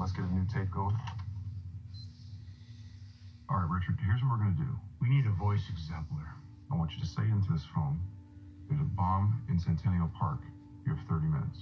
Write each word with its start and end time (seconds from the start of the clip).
Let's 0.00 0.12
get 0.12 0.24
a 0.24 0.34
new 0.34 0.46
tape 0.46 0.70
going. 0.70 0.96
All 3.50 3.58
right, 3.58 3.68
Richard, 3.68 3.98
here's 4.02 4.22
what 4.22 4.30
we're 4.30 4.38
going 4.38 4.56
to 4.56 4.62
do. 4.62 4.70
We 5.02 5.10
need 5.10 5.26
a 5.26 5.32
voice 5.32 5.60
exemplar. 5.68 6.24
I 6.72 6.76
want 6.76 6.90
you 6.92 7.00
to 7.00 7.06
say 7.06 7.20
into 7.20 7.52
this 7.52 7.66
phone, 7.74 8.00
there's 8.70 8.80
a 8.80 8.84
bomb 8.96 9.42
in 9.50 9.58
Centennial 9.58 10.10
Park. 10.18 10.40
You 10.86 10.94
have 10.94 11.04
30 11.06 11.26
minutes. 11.26 11.58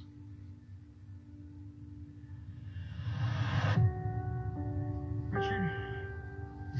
Richard, 5.32 5.70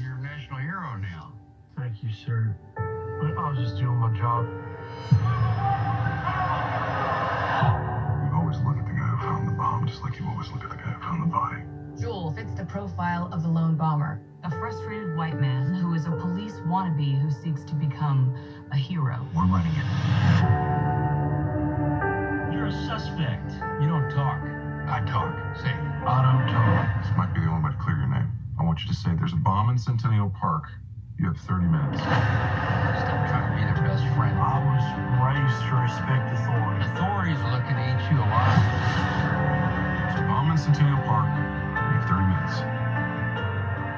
you're 0.01 0.15
a 0.15 0.21
national 0.21 0.59
hero 0.59 0.95
now. 0.95 1.33
Thank 1.77 2.01
you, 2.01 2.09
sir. 2.25 2.55
I 2.77 3.49
was 3.49 3.59
just 3.59 3.75
doing 3.77 3.97
my 3.97 4.17
job. 4.17 5.48
Just 9.89 10.03
like 10.03 10.19
you 10.19 10.27
always 10.29 10.51
look 10.51 10.63
at 10.63 10.69
the 10.69 10.75
guy 10.75 10.93
who 10.93 11.01
found 11.01 11.23
the 11.23 11.33
body. 11.33 11.65
Jewell 11.99 12.31
fits 12.31 12.53
the 12.53 12.63
profile 12.63 13.27
of 13.33 13.41
the 13.41 13.49
lone 13.49 13.75
bomber, 13.75 14.21
a 14.43 14.51
frustrated 14.51 15.17
white 15.17 15.41
man 15.41 15.73
who 15.73 15.95
is 15.95 16.05
a 16.05 16.11
police 16.11 16.53
wannabe 16.69 17.19
who 17.19 17.31
seeks 17.31 17.63
to 17.65 17.73
become 17.73 18.37
a 18.71 18.77
hero. 18.77 19.17
We're 19.33 19.49
running 19.49 19.73
it. 19.73 19.89
You're 22.53 22.69
a 22.69 22.75
suspect. 22.85 23.49
You 23.81 23.89
don't 23.89 24.05
talk. 24.13 24.37
I 24.85 25.01
talk. 25.09 25.33
Say, 25.57 25.73
I 26.05 26.21
don't 26.21 26.45
talk. 26.53 26.85
This 27.01 27.09
might 27.17 27.33
be 27.33 27.41
the 27.41 27.49
only 27.49 27.65
way 27.65 27.73
to 27.73 27.81
clear 27.81 27.97
your 27.97 28.13
name. 28.13 28.29
I 28.61 28.63
want 28.69 28.85
you 28.85 28.87
to 28.93 28.95
say 28.95 29.09
there's 29.17 29.33
a 29.33 29.41
bomb 29.41 29.71
in 29.71 29.79
Centennial 29.79 30.29
Park. 30.39 30.69
You 31.17 31.33
have 31.33 31.37
30 31.49 31.65
minutes. 31.65 31.97
stop 31.97 33.25
trying 33.25 33.41
to 33.49 33.57
be 33.57 33.65
their 33.65 33.81
best 33.89 34.05
friend. 34.13 34.37
I 34.37 34.61
was 34.69 34.85
raised 35.17 35.57
to 35.65 35.73
respect 35.81 36.29
authority. 36.37 36.85
Authorities 36.93 37.41
are 37.41 37.57
looking 37.57 37.73
to 37.73 37.81
eat 37.89 38.05
you 38.13 38.21
alive. 38.21 39.78
Bomb 40.27 40.51
in 40.51 40.57
Centennial 40.57 40.99
Park. 41.05 41.27
Have 41.27 42.09
30 42.09 42.25
minutes. 42.25 42.61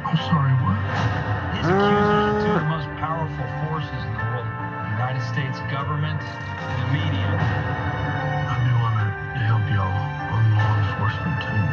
I'm 0.06 0.18
sorry, 0.30 0.54
what? 0.64 0.78
His 1.58 1.68
accusers 1.68 2.24
are 2.28 2.40
two 2.44 2.52
of 2.52 2.62
the 2.62 2.70
most 2.70 2.88
powerful 3.00 3.48
forces 3.68 4.02
in 4.06 4.14
the 4.14 4.24
world. 4.32 4.48
The 4.48 4.92
United 4.98 5.24
States 5.32 5.60
government 5.72 6.22
and 6.22 6.78
the 6.84 6.88
media. 6.94 7.32
I 8.36 8.58
I 8.84 8.92
meant 8.98 9.16
to 9.36 9.44
help 9.46 9.66
y'all 9.72 10.00
on 10.36 10.44
law 10.58 10.74
enforcement 10.84 11.38
team. 11.46 11.68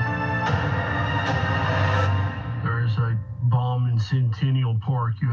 There 2.64 2.80
is 2.84 2.96
a 2.98 3.18
bomb 3.44 3.88
in 3.88 3.98
Centennial 4.00 4.78
Park. 4.84 5.14
You 5.22 5.27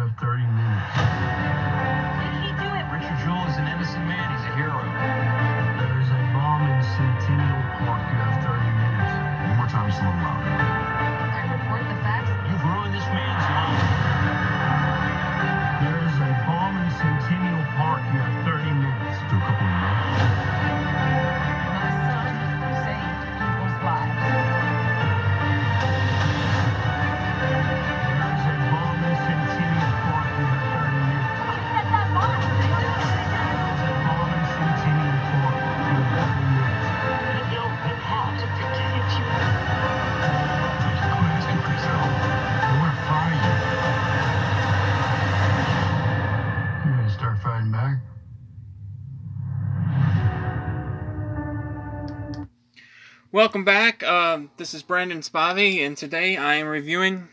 Welcome 53.36 53.66
back. 53.66 54.02
Um, 54.02 54.50
this 54.56 54.74
is 54.74 54.82
Brandon 54.82 55.20
Spivey, 55.20 55.86
and 55.86 55.98
today 55.98 56.38
I 56.38 56.56
am 56.56 56.68
reviewing 56.68 57.28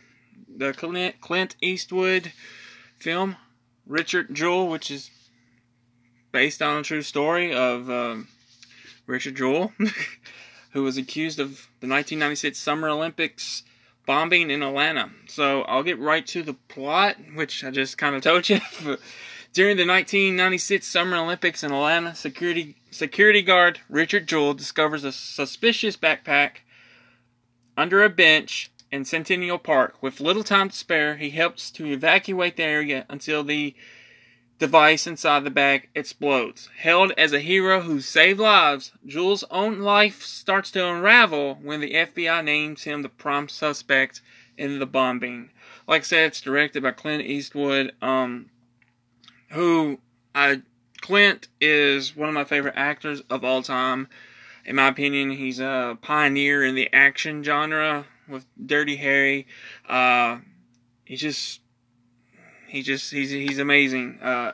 the 0.49 0.73
Clint, 0.73 1.21
Clint 1.21 1.55
Eastwood 1.61 2.33
film 2.99 3.37
Richard 3.87 4.35
Jewell, 4.35 4.67
which 4.67 4.91
is 4.91 5.13
based 6.33 6.61
on 6.61 6.79
a 6.79 6.83
true 6.83 7.03
story 7.03 7.55
of 7.55 7.89
um, 7.89 8.27
Richard 9.07 9.37
Jewell, 9.37 9.73
who 10.73 10.83
was 10.83 10.97
accused 10.97 11.39
of 11.39 11.69
the 11.79 11.87
1996 11.87 12.59
Summer 12.59 12.89
Olympics 12.89 13.63
bombing 14.05 14.51
in 14.51 14.65
Atlanta. 14.65 15.09
So 15.29 15.63
I'll 15.63 15.85
get 15.85 16.01
right 16.01 16.27
to 16.27 16.43
the 16.43 16.55
plot, 16.55 17.15
which 17.37 17.63
I 17.63 17.71
just 17.71 17.97
kind 17.97 18.17
of 18.17 18.23
told 18.23 18.49
you. 18.49 18.59
During 19.53 19.77
the 19.77 19.87
1996 19.87 20.85
Summer 20.85 21.19
Olympics 21.19 21.63
in 21.63 21.71
Atlanta, 21.71 22.17
security 22.17 22.75
security 22.93 23.43
guard 23.43 23.81
Richard 23.89 24.29
Jewell 24.29 24.55
discovers 24.55 25.03
a 25.03 25.13
suspicious 25.13 25.97
backpack 25.97 26.59
under 27.77 28.03
a 28.05 28.09
bench 28.09 28.71
in 28.91 29.05
Centennial 29.05 29.59
Park. 29.59 29.97
With 30.03 30.21
little 30.21 30.45
time 30.45 30.69
to 30.69 30.77
spare, 30.77 31.17
he 31.17 31.31
helps 31.31 31.71
to 31.73 31.87
evacuate 31.87 32.57
the 32.57 32.65
area 32.65 33.07
until 33.09 33.43
the 33.43 33.75
device 34.59 35.07
inside 35.07 35.43
the 35.43 35.51
bag 35.51 35.89
explodes. 35.95 36.69
Held 36.77 37.13
as 37.17 37.33
a 37.33 37.41
hero 37.41 37.81
who 37.81 38.01
saved 38.01 38.39
lives, 38.39 38.93
Jewell's 39.05 39.45
own 39.51 39.81
life 39.81 40.23
starts 40.23 40.71
to 40.73 40.87
unravel 40.87 41.59
when 41.63 41.81
the 41.81 41.95
FBI 41.95 42.45
names 42.45 42.85
him 42.85 43.03
the 43.03 43.09
prime 43.09 43.49
suspect 43.49 44.21
in 44.57 44.79
the 44.79 44.87
bombing. 44.87 45.51
Like 45.89 46.03
I 46.03 46.05
said, 46.05 46.27
it's 46.27 46.41
directed 46.41 46.83
by 46.83 46.93
Clint 46.93 47.25
Eastwood, 47.25 47.93
um, 48.01 48.51
who 49.51 49.99
I 50.35 50.63
Clint 51.03 51.49
is 51.61 52.17
one 52.17 52.29
of 52.29 52.35
my 52.35 52.45
favorite 52.45 52.75
actors 52.77 53.23
of 53.29 53.45
all 53.45 53.63
time. 53.63 54.09
In 54.65 54.77
my 54.77 54.87
opinion, 54.87 55.33
he's 55.33 55.59
a 55.59 55.99
pioneer 56.01 56.65
in 56.65 56.77
the 56.77 56.89
action 56.93 57.43
genre 57.43 58.07
with 58.29 58.47
Dirty 58.65 58.97
Harry. 58.97 59.49
Uh, 59.89 60.39
he's 61.05 61.21
just, 61.21 61.61
he 62.69 62.83
just, 62.83 63.11
he's 63.11 63.31
he's 63.31 63.59
amazing. 63.59 64.21
Uh, 64.23 64.53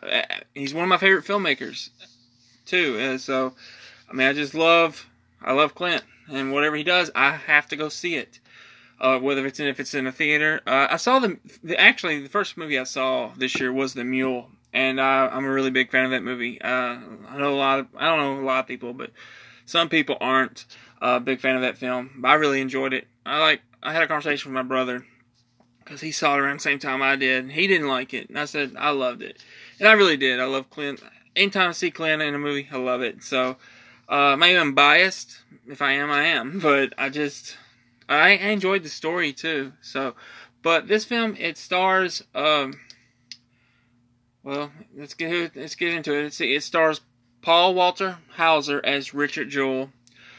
he's 0.54 0.72
one 0.72 0.84
of 0.84 0.88
my 0.88 0.96
favorite 0.96 1.26
filmmakers 1.26 1.90
too. 2.64 2.96
And 2.98 3.20
so, 3.20 3.54
I 4.10 4.14
mean, 4.14 4.26
I 4.26 4.32
just 4.32 4.54
love, 4.54 5.06
I 5.42 5.52
love 5.52 5.74
Clint, 5.74 6.02
and 6.28 6.50
whatever 6.50 6.76
he 6.76 6.82
does, 6.82 7.10
I 7.14 7.32
have 7.32 7.68
to 7.68 7.76
go 7.76 7.90
see 7.90 8.16
it. 8.16 8.40
Uh, 9.00 9.18
whether 9.18 9.46
it's 9.46 9.60
in 9.60 9.68
if 9.68 9.78
it's 9.78 9.94
in 9.94 10.08
a 10.08 10.12
theater. 10.12 10.60
Uh, 10.66 10.88
I 10.90 10.96
saw 10.96 11.20
the, 11.20 11.38
the 11.62 11.78
actually 11.78 12.20
the 12.20 12.28
first 12.28 12.56
movie 12.56 12.78
I 12.78 12.84
saw 12.84 13.30
this 13.36 13.60
year 13.60 13.72
was 13.72 13.94
The 13.94 14.02
Mule, 14.02 14.50
and 14.78 15.00
uh, 15.00 15.28
I'm 15.32 15.44
a 15.44 15.50
really 15.50 15.72
big 15.72 15.90
fan 15.90 16.04
of 16.04 16.12
that 16.12 16.22
movie. 16.22 16.60
Uh, 16.62 16.98
I 17.28 17.36
know 17.36 17.52
a 17.52 17.56
lot 17.56 17.80
of 17.80 17.88
I 17.96 18.06
don't 18.06 18.18
know 18.18 18.44
a 18.44 18.46
lot 18.46 18.60
of 18.60 18.66
people, 18.68 18.92
but 18.92 19.10
some 19.66 19.88
people 19.88 20.16
aren't 20.20 20.66
a 21.02 21.18
big 21.18 21.40
fan 21.40 21.56
of 21.56 21.62
that 21.62 21.76
film. 21.76 22.10
But 22.18 22.28
I 22.28 22.34
really 22.34 22.60
enjoyed 22.60 22.92
it. 22.92 23.08
I 23.26 23.40
like 23.40 23.60
I 23.82 23.92
had 23.92 24.04
a 24.04 24.06
conversation 24.06 24.52
with 24.52 24.54
my 24.54 24.62
brother 24.62 25.04
because 25.82 26.00
he 26.00 26.12
saw 26.12 26.36
it 26.36 26.38
around 26.38 26.60
the 26.60 26.62
same 26.62 26.78
time 26.78 27.02
I 27.02 27.16
did. 27.16 27.42
And 27.42 27.52
He 27.52 27.66
didn't 27.66 27.88
like 27.88 28.14
it, 28.14 28.28
and 28.28 28.38
I 28.38 28.44
said 28.44 28.76
I 28.78 28.90
loved 28.90 29.20
it, 29.20 29.42
and 29.80 29.88
I 29.88 29.92
really 29.92 30.16
did. 30.16 30.38
I 30.38 30.44
love 30.44 30.70
Clint. 30.70 31.02
Anytime 31.34 31.70
I 31.70 31.72
see 31.72 31.90
Clint 31.90 32.22
in 32.22 32.36
a 32.36 32.38
movie, 32.38 32.68
I 32.70 32.76
love 32.76 33.02
it. 33.02 33.24
So 33.24 33.56
uh, 34.08 34.36
maybe 34.38 34.60
I'm 34.60 34.74
biased. 34.76 35.38
If 35.66 35.82
I 35.82 35.94
am, 35.94 36.08
I 36.08 36.22
am. 36.22 36.60
But 36.62 36.94
I 36.96 37.08
just 37.08 37.56
I 38.08 38.30
enjoyed 38.30 38.84
the 38.84 38.90
story 38.90 39.32
too. 39.32 39.72
So, 39.82 40.14
but 40.62 40.86
this 40.86 41.04
film 41.04 41.34
it 41.36 41.58
stars. 41.58 42.22
Um, 42.32 42.74
well, 44.42 44.70
let's 44.96 45.14
get 45.14 45.56
let's 45.56 45.74
get 45.74 45.94
into 45.94 46.14
it. 46.14 46.22
Let's 46.22 46.36
see. 46.36 46.54
It 46.54 46.62
stars 46.62 47.00
Paul 47.42 47.74
Walter 47.74 48.18
Hauser 48.36 48.80
as 48.84 49.14
Richard 49.14 49.50
Jewell, 49.50 49.90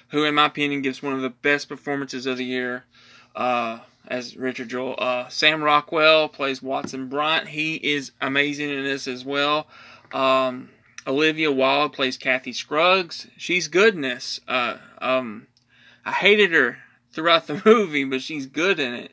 who, 0.09 0.23
in 0.23 0.35
my 0.35 0.45
opinion, 0.45 0.81
gives 0.81 1.03
one 1.03 1.13
of 1.13 1.21
the 1.21 1.29
best 1.29 1.69
performances 1.69 2.25
of 2.25 2.37
the 2.37 2.45
year 2.45 2.85
uh, 3.35 3.79
as 4.07 4.35
Richard 4.35 4.69
Jewell. 4.69 4.95
Uh, 4.97 5.27
Sam 5.29 5.63
Rockwell 5.63 6.29
plays 6.29 6.61
Watson 6.61 7.07
Bryant. 7.07 7.49
He 7.49 7.75
is 7.75 8.11
amazing 8.21 8.69
in 8.69 8.83
this 8.83 9.07
as 9.07 9.23
well. 9.23 9.67
Um, 10.11 10.69
Olivia 11.07 11.51
Wilde 11.51 11.93
plays 11.93 12.17
Kathy 12.17 12.53
Scruggs. 12.53 13.27
She's 13.37 13.67
goodness. 13.67 14.39
Uh, 14.47 14.77
um, 14.99 15.47
I 16.05 16.11
hated 16.11 16.51
her 16.51 16.77
throughout 17.11 17.47
the 17.47 17.61
movie, 17.65 18.03
but 18.03 18.21
she's 18.21 18.45
good 18.45 18.79
in 18.79 18.93
it. 18.93 19.11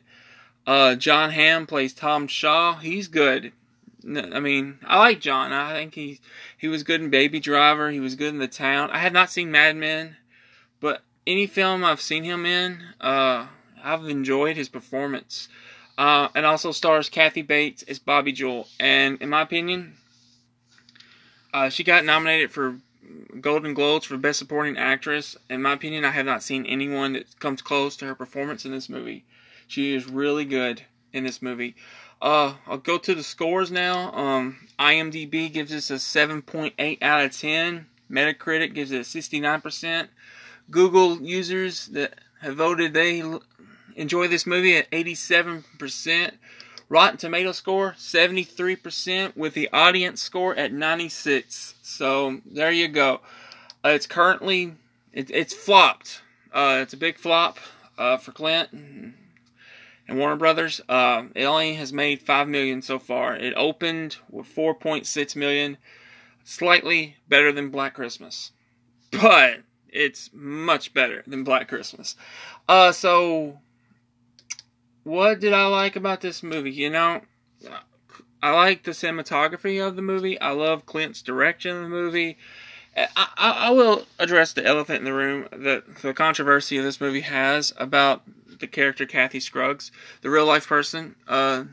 Uh, 0.65 0.95
Jon 0.95 1.31
Hamm 1.31 1.65
plays 1.65 1.93
Tom 1.93 2.27
Shaw. 2.27 2.75
He's 2.77 3.07
good. 3.07 3.53
I 4.07 4.39
mean, 4.39 4.79
I 4.85 4.99
like 4.99 5.19
Jon. 5.19 5.51
I 5.51 5.73
think 5.73 5.93
he 5.93 6.19
he 6.57 6.67
was 6.67 6.83
good 6.83 7.01
in 7.01 7.09
Baby 7.09 7.39
Driver. 7.39 7.91
He 7.91 7.99
was 7.99 8.15
good 8.15 8.33
in 8.33 8.39
The 8.39 8.47
Town. 8.47 8.89
I 8.91 8.99
have 8.99 9.13
not 9.13 9.29
seen 9.29 9.51
Mad 9.51 9.75
Men, 9.75 10.15
but 10.79 11.01
any 11.25 11.45
film 11.45 11.83
I've 11.83 12.01
seen 12.01 12.23
him 12.23 12.45
in, 12.45 12.79
uh, 13.01 13.47
I've 13.83 14.05
enjoyed 14.07 14.55
his 14.55 14.69
performance. 14.69 15.49
Uh, 15.97 16.29
and 16.35 16.45
also 16.45 16.71
stars 16.71 17.09
Kathy 17.09 17.41
Bates 17.41 17.83
as 17.83 17.99
Bobi 17.99 18.33
Jewell. 18.33 18.67
And 18.79 19.19
in 19.19 19.29
my 19.29 19.41
opinion, 19.41 19.95
uh, 21.53 21.69
she 21.69 21.83
got 21.83 22.05
nominated 22.05 22.51
for 22.51 22.77
Golden 23.41 23.73
Globes 23.73 24.05
for 24.05 24.15
Best 24.15 24.39
Supporting 24.39 24.77
Actress. 24.77 25.35
In 25.49 25.61
my 25.61 25.73
opinion, 25.73 26.05
I 26.05 26.11
have 26.11 26.25
not 26.25 26.43
seen 26.43 26.65
anyone 26.65 27.13
that 27.13 27.39
comes 27.39 27.61
close 27.63 27.97
to 27.97 28.05
her 28.05 28.15
performance 28.15 28.63
in 28.63 28.71
this 28.71 28.89
movie. 28.89 29.25
She 29.67 29.95
is 29.95 30.07
really 30.07 30.45
good 30.45 30.83
in 31.13 31.23
this 31.23 31.41
movie. 31.41 31.75
Uh, 32.21 32.55
I'll 32.65 32.77
go 32.77 32.97
to 32.97 33.13
the 33.13 33.23
scores 33.23 33.71
now. 33.71 34.11
Um, 34.13 34.57
IMDb 34.79 35.51
gives 35.51 35.73
us 35.73 35.89
a 35.91 35.95
7.8 35.95 37.01
out 37.01 37.25
of 37.25 37.37
10. 37.37 37.85
Metacritic 38.09 38.73
gives 38.73 38.91
it 38.91 38.97
a 38.97 39.01
69%. 39.01 40.07
Google 40.71 41.21
users 41.21 41.87
that 41.87 42.15
have 42.41 42.55
voted 42.55 42.93
they 42.93 43.23
enjoy 43.95 44.27
this 44.27 44.45
movie 44.45 44.77
at 44.77 44.89
87%. 44.91 46.31
Rotten 46.89 47.17
Tomato 47.17 47.51
score 47.51 47.95
73% 47.97 49.35
with 49.35 49.53
the 49.53 49.69
audience 49.73 50.21
score 50.21 50.55
at 50.55 50.71
96. 50.71 51.75
So 51.81 52.39
there 52.45 52.71
you 52.71 52.87
go. 52.87 53.21
Uh, 53.83 53.89
it's 53.89 54.07
currently 54.07 54.75
it, 55.13 55.29
it's 55.29 55.53
flopped. 55.53 56.21
Uh, 56.53 56.79
it's 56.81 56.93
a 56.93 56.97
big 56.97 57.17
flop 57.17 57.59
uh, 57.97 58.17
for 58.17 58.31
Clint 58.31 58.69
and 60.07 60.17
Warner 60.17 60.35
Brothers. 60.35 60.81
Uh, 60.87 61.25
it 61.35 61.43
only 61.43 61.73
has 61.75 61.91
made 61.91 62.21
five 62.21 62.47
million 62.47 62.81
so 62.81 62.99
far. 62.99 63.35
It 63.35 63.53
opened 63.55 64.17
with 64.29 64.47
4.6 64.47 65.35
million, 65.35 65.77
slightly 66.43 67.17
better 67.27 67.51
than 67.51 67.69
Black 67.69 67.93
Christmas, 67.93 68.51
but 69.11 69.61
it's 69.89 70.29
much 70.33 70.93
better 70.93 71.23
than 71.27 71.43
Black 71.43 71.67
Christmas. 71.67 72.15
Uh, 72.67 72.91
so 72.91 73.59
what 75.03 75.39
did 75.39 75.53
I 75.53 75.65
like 75.67 75.95
about 75.95 76.21
this 76.21 76.43
movie? 76.43 76.71
You 76.71 76.89
know, 76.89 77.21
I 78.41 78.51
like 78.51 78.83
the 78.83 78.91
cinematography 78.91 79.85
of 79.85 79.95
the 79.95 80.01
movie. 80.01 80.39
I 80.39 80.51
love 80.51 80.85
Clint's 80.85 81.21
direction 81.21 81.75
of 81.75 81.83
the 81.83 81.89
movie. 81.89 82.37
I, 82.95 83.07
I, 83.15 83.51
I 83.51 83.69
will 83.71 84.05
address 84.19 84.53
the 84.53 84.65
elephant 84.65 84.99
in 84.99 85.05
the 85.05 85.13
room 85.13 85.47
that 85.51 85.97
the 85.97 86.13
controversy 86.13 86.77
of 86.77 86.83
this 86.83 86.99
movie 86.99 87.21
has 87.21 87.73
about 87.77 88.23
the 88.59 88.67
character 88.67 89.05
Kathy 89.05 89.39
Scruggs, 89.39 89.91
the 90.21 90.29
real 90.29 90.45
life 90.45 90.67
person. 90.67 91.15
Uh, 91.27 91.65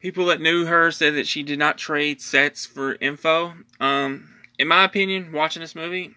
people 0.00 0.26
that 0.26 0.40
knew 0.40 0.66
her 0.66 0.90
said 0.90 1.14
that 1.14 1.26
she 1.26 1.42
did 1.42 1.58
not 1.58 1.78
trade 1.78 2.20
sets 2.20 2.66
for 2.66 2.94
info. 2.96 3.54
Um, 3.80 4.34
in 4.58 4.68
my 4.68 4.84
opinion, 4.84 5.32
watching 5.32 5.60
this 5.60 5.74
movie, 5.74 6.14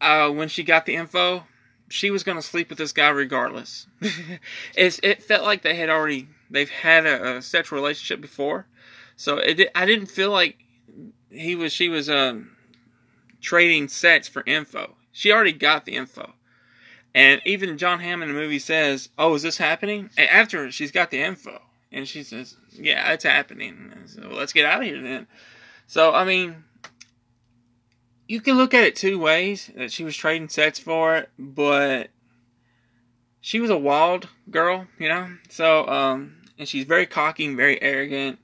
uh, 0.00 0.30
when 0.30 0.48
she 0.48 0.62
got 0.62 0.86
the 0.86 0.94
info, 0.94 1.44
she 1.88 2.10
was 2.10 2.22
going 2.22 2.36
to 2.36 2.42
sleep 2.42 2.68
with 2.68 2.78
this 2.78 2.92
guy 2.92 3.08
regardless. 3.08 3.86
it 4.74 5.22
felt 5.22 5.44
like 5.44 5.62
they 5.62 5.74
had 5.74 5.90
already 5.90 6.28
they've 6.50 6.70
had 6.70 7.06
a, 7.06 7.36
a 7.36 7.42
sexual 7.42 7.78
relationship 7.78 8.20
before, 8.20 8.66
so 9.16 9.38
it 9.38 9.70
I 9.74 9.86
didn't 9.86 10.06
feel 10.06 10.30
like 10.30 10.56
he 11.30 11.54
was 11.54 11.72
she 11.72 11.88
was 11.88 12.10
um, 12.10 12.56
trading 13.40 13.88
sets 13.88 14.28
for 14.28 14.42
info. 14.46 14.96
She 15.12 15.32
already 15.32 15.52
got 15.52 15.84
the 15.84 15.94
info, 15.94 16.34
and 17.16 17.40
even 17.46 17.78
Jon 17.78 18.00
Hamm 18.00 18.22
in 18.22 18.28
the 18.28 18.34
movie 18.34 18.58
says, 18.58 19.08
"Oh, 19.18 19.34
is 19.34 19.42
this 19.42 19.56
happening?" 19.56 20.10
after 20.18 20.70
she's 20.70 20.92
got 20.92 21.10
the 21.10 21.22
info, 21.22 21.62
and 21.90 22.06
she 22.06 22.22
says, 22.22 22.56
"Yeah, 22.70 23.10
it's 23.12 23.24
happening." 23.24 23.90
So 24.04 24.28
let's 24.30 24.52
get 24.52 24.66
out 24.66 24.80
of 24.80 24.86
here 24.86 25.00
then. 25.00 25.26
So 25.86 26.12
I 26.12 26.24
mean, 26.26 26.64
you 28.28 28.42
can 28.42 28.58
look 28.58 28.74
at 28.74 28.84
it 28.84 28.96
two 28.96 29.18
ways 29.18 29.70
that 29.74 29.90
she 29.90 30.04
was 30.04 30.14
trading 30.14 30.50
sets 30.50 30.78
for 30.78 31.16
it, 31.16 31.30
but 31.38 32.10
she 33.40 33.60
was 33.60 33.70
a 33.70 33.78
wild 33.78 34.28
girl, 34.50 34.86
you 34.98 35.08
know. 35.08 35.38
So, 35.48 35.88
um, 35.88 36.36
and 36.58 36.68
she's 36.68 36.84
very 36.84 37.06
cocky 37.06 37.52
very 37.54 37.80
arrogant, 37.80 38.38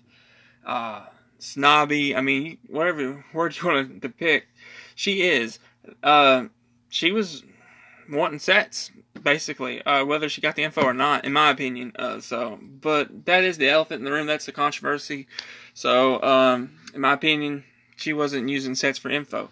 uh, 0.65 1.05
snobby. 1.39 2.17
I 2.17 2.23
mean, 2.23 2.57
whatever 2.69 3.23
word 3.35 3.55
you 3.61 3.69
want 3.69 3.89
to 3.89 4.09
depict, 4.09 4.47
she 4.95 5.29
is. 5.29 5.59
Uh, 6.03 6.47
she 6.89 7.13
was 7.13 7.43
wanting 8.11 8.39
sets 8.39 8.91
basically, 9.23 9.83
uh, 9.83 10.05
whether 10.05 10.29
she 10.29 10.41
got 10.41 10.57
the 10.57 10.63
info 10.63 10.83
or 10.83 10.95
not, 10.95 11.25
in 11.25 11.33
my 11.33 11.51
opinion. 11.51 11.93
Uh, 11.97 12.21
so, 12.21 12.59
but 12.63 13.27
that 13.27 13.45
is 13.45 13.59
the 13.59 13.69
elephant 13.69 14.01
in 14.01 14.05
the 14.05 14.13
room. 14.13 14.27
That's 14.27 14.47
the 14.47 14.53
controversy. 14.53 15.27
So, 15.75 16.23
um, 16.23 16.79
in 16.95 17.01
my 17.01 17.13
opinion, 17.13 17.65
she 17.97 18.13
wasn't 18.13 18.49
using 18.49 18.75
sets 18.75 18.99
for 18.99 19.11
info. 19.11 19.51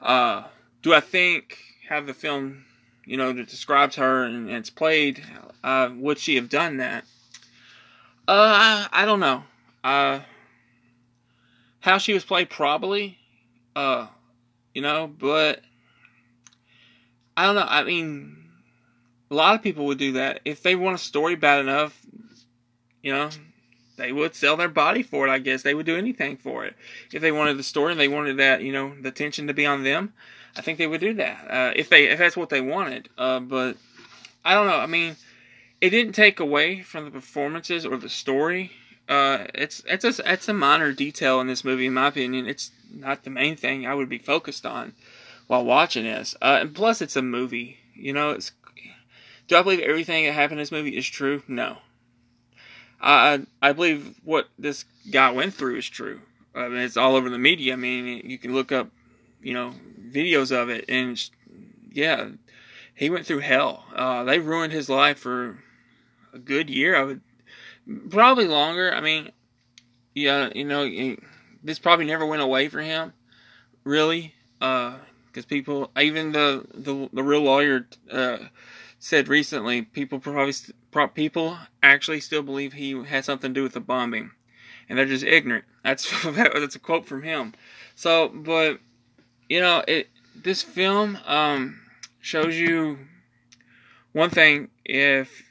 Uh, 0.00 0.44
do 0.82 0.92
I 0.92 1.00
think 1.00 1.58
have 1.88 2.06
the 2.06 2.14
film, 2.14 2.64
you 3.04 3.16
know, 3.16 3.32
that 3.32 3.48
describes 3.48 3.96
her 3.96 4.24
and, 4.24 4.48
and 4.48 4.56
it's 4.56 4.70
played, 4.70 5.22
uh, 5.62 5.90
would 5.94 6.18
she 6.18 6.34
have 6.36 6.48
done 6.48 6.78
that? 6.78 7.04
Uh, 8.26 8.86
I, 8.92 9.02
I 9.02 9.04
don't 9.04 9.20
know. 9.20 9.44
Uh, 9.82 10.20
how 11.80 11.98
she 11.98 12.14
was 12.14 12.24
played, 12.24 12.50
probably. 12.50 13.18
You 14.74 14.82
know, 14.82 15.06
but 15.06 15.60
I 17.36 17.46
don't 17.46 17.56
know. 17.56 17.66
I 17.68 17.84
mean, 17.84 18.44
a 19.30 19.34
lot 19.34 19.54
of 19.54 19.62
people 19.62 19.86
would 19.86 19.98
do 19.98 20.12
that 20.12 20.40
if 20.44 20.62
they 20.62 20.76
want 20.76 20.94
a 20.94 20.98
story 20.98 21.34
bad 21.34 21.60
enough. 21.60 22.00
You 23.02 23.12
know, 23.12 23.30
they 23.96 24.12
would 24.12 24.34
sell 24.34 24.56
their 24.56 24.68
body 24.68 25.02
for 25.02 25.26
it. 25.26 25.30
I 25.30 25.38
guess 25.38 25.62
they 25.62 25.74
would 25.74 25.86
do 25.86 25.96
anything 25.96 26.36
for 26.36 26.64
it 26.64 26.74
if 27.12 27.20
they 27.20 27.32
wanted 27.32 27.58
the 27.58 27.62
story 27.62 27.92
and 27.92 28.00
they 28.00 28.08
wanted 28.08 28.38
that 28.38 28.62
you 28.62 28.72
know 28.72 28.94
the 29.00 29.10
tension 29.10 29.46
to 29.46 29.54
be 29.54 29.66
on 29.66 29.84
them. 29.84 30.12
I 30.56 30.62
think 30.62 30.78
they 30.78 30.86
would 30.86 31.00
do 31.00 31.14
that 31.14 31.50
uh, 31.50 31.72
if 31.74 31.88
they 31.88 32.08
if 32.08 32.18
that's 32.18 32.36
what 32.36 32.48
they 32.48 32.60
wanted. 32.60 33.08
Uh, 33.18 33.40
but 33.40 33.76
I 34.44 34.54
don't 34.54 34.66
know. 34.66 34.78
I 34.78 34.86
mean, 34.86 35.16
it 35.80 35.90
didn't 35.90 36.14
take 36.14 36.40
away 36.40 36.82
from 36.82 37.04
the 37.04 37.10
performances 37.10 37.84
or 37.84 37.96
the 37.96 38.08
story. 38.08 38.72
Uh, 39.08 39.46
it's 39.52 39.82
it's 39.86 40.04
a 40.04 40.32
it's 40.32 40.48
a 40.48 40.54
minor 40.54 40.92
detail 40.92 41.40
in 41.40 41.46
this 41.46 41.64
movie, 41.64 41.86
in 41.86 41.94
my 41.94 42.06
opinion. 42.06 42.46
It's 42.46 42.70
not 42.90 43.24
the 43.24 43.30
main 43.30 43.56
thing 43.56 43.86
I 43.86 43.94
would 43.94 44.08
be 44.08 44.18
focused 44.18 44.64
on 44.64 44.94
while 45.46 45.64
watching 45.64 46.04
this. 46.04 46.34
Uh, 46.40 46.58
and 46.60 46.74
plus, 46.74 47.02
it's 47.02 47.16
a 47.16 47.22
movie. 47.22 47.78
You 47.94 48.12
know, 48.12 48.30
it's. 48.30 48.52
Do 49.46 49.56
I 49.56 49.62
believe 49.62 49.80
everything 49.80 50.24
that 50.24 50.32
happened 50.32 50.58
in 50.58 50.62
this 50.62 50.72
movie 50.72 50.96
is 50.96 51.06
true? 51.06 51.42
No. 51.46 51.78
I 53.00 53.42
I 53.60 53.72
believe 53.72 54.14
what 54.24 54.48
this 54.58 54.84
guy 55.10 55.30
went 55.30 55.52
through 55.52 55.76
is 55.76 55.88
true. 55.88 56.20
I 56.54 56.68
mean, 56.68 56.78
it's 56.78 56.96
all 56.96 57.16
over 57.16 57.28
the 57.28 57.38
media. 57.38 57.74
I 57.74 57.76
mean, 57.76 58.22
you 58.24 58.38
can 58.38 58.54
look 58.54 58.72
up, 58.72 58.88
you 59.42 59.52
know, 59.52 59.74
videos 60.10 60.52
of 60.52 60.70
it, 60.70 60.86
and 60.88 61.22
yeah, 61.92 62.28
he 62.94 63.10
went 63.10 63.26
through 63.26 63.40
hell. 63.40 63.84
Uh, 63.94 64.24
they 64.24 64.38
ruined 64.38 64.72
his 64.72 64.88
life 64.88 65.18
for 65.18 65.58
a 66.32 66.38
good 66.38 66.70
year. 66.70 66.96
I 66.96 67.02
would 67.02 67.20
probably 68.08 68.46
longer. 68.46 68.94
I 68.94 69.00
mean, 69.00 69.32
yeah, 70.14 70.50
you 70.54 70.64
know, 70.64 71.16
this 71.62 71.78
probably 71.78 72.06
never 72.06 72.24
went 72.24 72.42
away 72.42 72.68
for 72.68 72.80
him, 72.80 73.12
really, 73.82 74.34
because 75.34 75.44
people, 75.44 75.90
even 75.98 76.30
the 76.30 76.64
the 76.72 77.08
the 77.12 77.22
real 77.24 77.42
lawyer 77.42 77.88
uh, 78.10 78.38
said 79.00 79.26
recently, 79.26 79.82
people 79.82 80.20
probably 80.20 80.52
people 81.14 81.58
actually 81.82 82.20
still 82.20 82.42
believe 82.42 82.72
he 82.72 83.02
had 83.04 83.24
something 83.24 83.50
to 83.50 83.54
do 83.54 83.62
with 83.64 83.72
the 83.72 83.80
bombing, 83.80 84.30
and 84.88 84.96
they're 84.96 85.06
just 85.06 85.24
ignorant. 85.24 85.64
That's 85.82 86.08
that's 86.24 86.76
a 86.76 86.78
quote 86.78 87.04
from 87.06 87.24
him. 87.24 87.52
So, 87.96 88.28
but 88.28 88.78
you 89.48 89.60
know, 89.60 89.82
it 89.88 90.08
this 90.36 90.62
film 90.62 91.18
um, 91.26 91.80
shows 92.20 92.56
you 92.56 92.98
one 94.12 94.30
thing. 94.30 94.68
If 94.84 95.42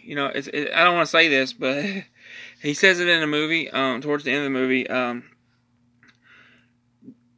you 0.00 0.14
know, 0.14 0.26
it's, 0.26 0.46
it, 0.46 0.70
I 0.72 0.84
don't 0.84 0.94
want 0.94 1.06
to 1.06 1.10
say 1.10 1.26
this, 1.26 1.52
but 1.52 1.84
he 2.62 2.74
says 2.74 3.00
it 3.00 3.08
in 3.08 3.20
the 3.20 3.26
movie. 3.26 3.68
Um, 3.70 4.00
towards 4.00 4.22
the 4.22 4.30
end 4.30 4.38
of 4.38 4.44
the 4.44 4.58
movie, 4.58 4.88
um, 4.88 5.24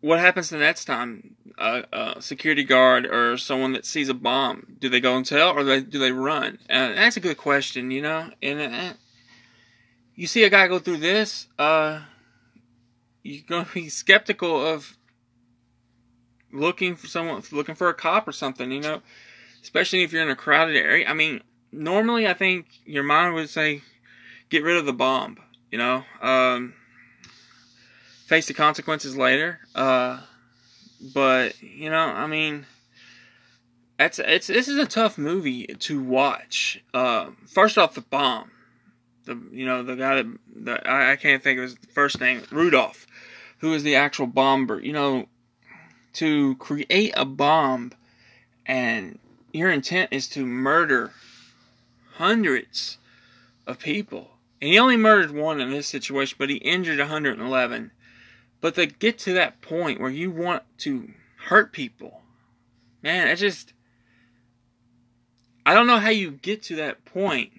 what 0.01 0.19
happens 0.19 0.51
the 0.51 0.59
next 0.59 0.87
time 0.87 1.37
a, 1.59 1.85
a, 1.93 2.23
security 2.23 2.65
guard 2.65 3.07
or 3.07 3.37
someone 3.37 3.73
that 3.73 3.85
sees 3.85 4.09
a 4.09 4.15
bomb? 4.15 4.77
Do 4.79 4.89
they 4.89 5.01
go 5.01 5.17
and 5.17 5.27
tell, 5.27 5.51
or 5.51 5.61
do 5.61 5.67
they, 5.67 5.81
do 5.83 5.99
they 5.99 6.13
run? 6.13 6.59
That's 6.69 7.17
a 7.17 7.21
good 7.21 7.37
question, 7.37 7.91
you 7.91 8.03
know. 8.03 8.31
And 8.43 8.61
uh, 8.61 8.93
you 10.15 10.27
see 10.27 10.45
a 10.45 10.51
guy 10.51 10.69
go 10.69 10.79
through 10.79 10.99
this, 10.99 11.47
uh, 11.59 12.01
you're 13.23 13.45
going 13.47 13.65
to 13.67 13.75
be 13.75 13.89
skeptical 13.89 14.67
of 14.67 14.97
looking 16.53 16.97
for 16.97 17.07
someone, 17.07 17.43
looking 17.53 17.75
for 17.75 17.89
a 17.89 17.95
cop 17.95 18.27
or 18.27 18.33
something, 18.33 18.71
you 18.71 18.81
know. 18.81 19.03
Especially 19.63 20.03
if 20.03 20.13
you're 20.13 20.23
in 20.23 20.31
a 20.31 20.37
crowded 20.37 20.77
area. 20.77 21.07
I 21.07 21.13
mean, 21.13 21.43
normally 21.71 22.27
I 22.27 22.33
think 22.33 22.67
your 22.87 23.03
mind 23.03 23.35
would 23.35 23.51
say, 23.51 23.83
get 24.49 24.65
rid 24.65 24.79
of 24.79 24.87
the 24.87 24.93
bomb, 24.95 25.37
you 25.71 25.77
know. 25.77 26.05
Um, 26.23 26.73
face 28.31 28.47
the 28.47 28.55
consequences 28.55 29.17
later. 29.17 29.59
Uh, 29.75 30.21
but 31.13 31.61
you 31.61 31.91
know, 31.91 31.99
I 31.99 32.29
mean, 32.29 32.65
that's 33.99 34.21
it's 34.21 34.47
this 34.47 34.69
is 34.69 34.79
a 34.79 34.87
tough 34.87 35.19
movie 35.19 35.67
to 35.67 36.01
watch. 36.01 36.81
Uh, 36.95 37.31
first 37.49 37.77
off, 37.77 37.95
the 37.95 38.03
bomb, 38.03 38.53
the 39.25 39.37
you 39.51 39.67
know 39.67 39.83
the 39.83 39.97
guy 39.97 40.23
that 40.23 40.27
the, 40.55 40.89
I, 40.89 41.13
I 41.13 41.17
can't 41.17 41.43
think 41.43 41.59
of 41.59 41.65
his 41.65 41.77
first 41.93 42.21
name, 42.21 42.43
Rudolph, 42.53 43.05
who 43.59 43.75
is 43.75 43.83
the 43.83 43.97
actual 43.97 44.29
bomber. 44.29 44.81
You 44.81 44.93
know, 44.93 45.27
to 46.15 46.55
create 46.57 47.13
a 47.17 47.25
bomb, 47.25 47.91
and 48.65 49.19
your 49.53 49.73
intent 49.73 50.11
is 50.13 50.29
to 50.29 50.47
murder 50.47 51.11
hundreds 52.15 52.99
of 53.67 53.81
people. 53.81 54.31
And 54.63 54.71
he 54.71 54.79
only 54.79 54.97
murdered 54.97 55.33
one 55.33 55.61
in 55.61 55.71
this 55.71 55.89
situation, 55.89 56.37
but 56.39 56.51
he 56.51 56.57
injured 56.57 56.99
111 57.01 57.91
But 58.61 58.75
to 58.75 58.87
get 58.87 59.19
to 59.21 59.33
that 59.35 59.61
point 59.63 60.01
where 60.01 60.11
you 60.11 60.31
want 60.31 60.63
to 60.79 61.11
hurt 61.47 61.73
people, 61.73 62.23
man, 63.03 63.29
it's 63.29 63.41
just. 63.41 63.73
I 65.65 65.75
don't 65.75 65.87
know 65.87 65.99
how 65.99 66.09
you 66.09 66.31
get 66.31 66.63
to 66.65 66.77
that 66.77 67.05
point 67.05 67.53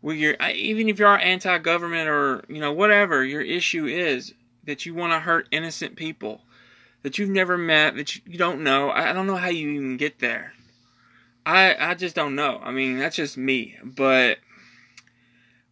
where 0.00 0.14
you're, 0.14 0.36
even 0.52 0.88
if 0.88 0.98
you 0.98 1.06
are 1.06 1.16
anti 1.16 1.56
government 1.58 2.08
or, 2.08 2.44
you 2.48 2.60
know, 2.60 2.72
whatever 2.72 3.24
your 3.24 3.40
issue 3.40 3.86
is, 3.86 4.34
that 4.64 4.84
you 4.84 4.94
want 4.94 5.12
to 5.12 5.20
hurt 5.20 5.48
innocent 5.50 5.96
people 5.96 6.42
that 7.02 7.18
you've 7.18 7.30
never 7.30 7.56
met, 7.56 7.96
that 7.96 8.14
you, 8.16 8.38
don't 8.38 8.62
know. 8.62 8.90
I, 8.90 9.10
I 9.10 9.12
don't 9.12 9.26
know 9.26 9.36
how 9.36 9.48
you 9.48 9.70
even 9.70 9.96
get 9.96 10.18
there. 10.18 10.52
I 11.46 11.74
I 11.78 11.94
just 11.94 12.14
don't 12.14 12.34
know. 12.34 12.60
I 12.62 12.70
mean, 12.70 12.98
that's 12.98 13.16
just 13.16 13.38
me. 13.38 13.76
But 13.82 14.38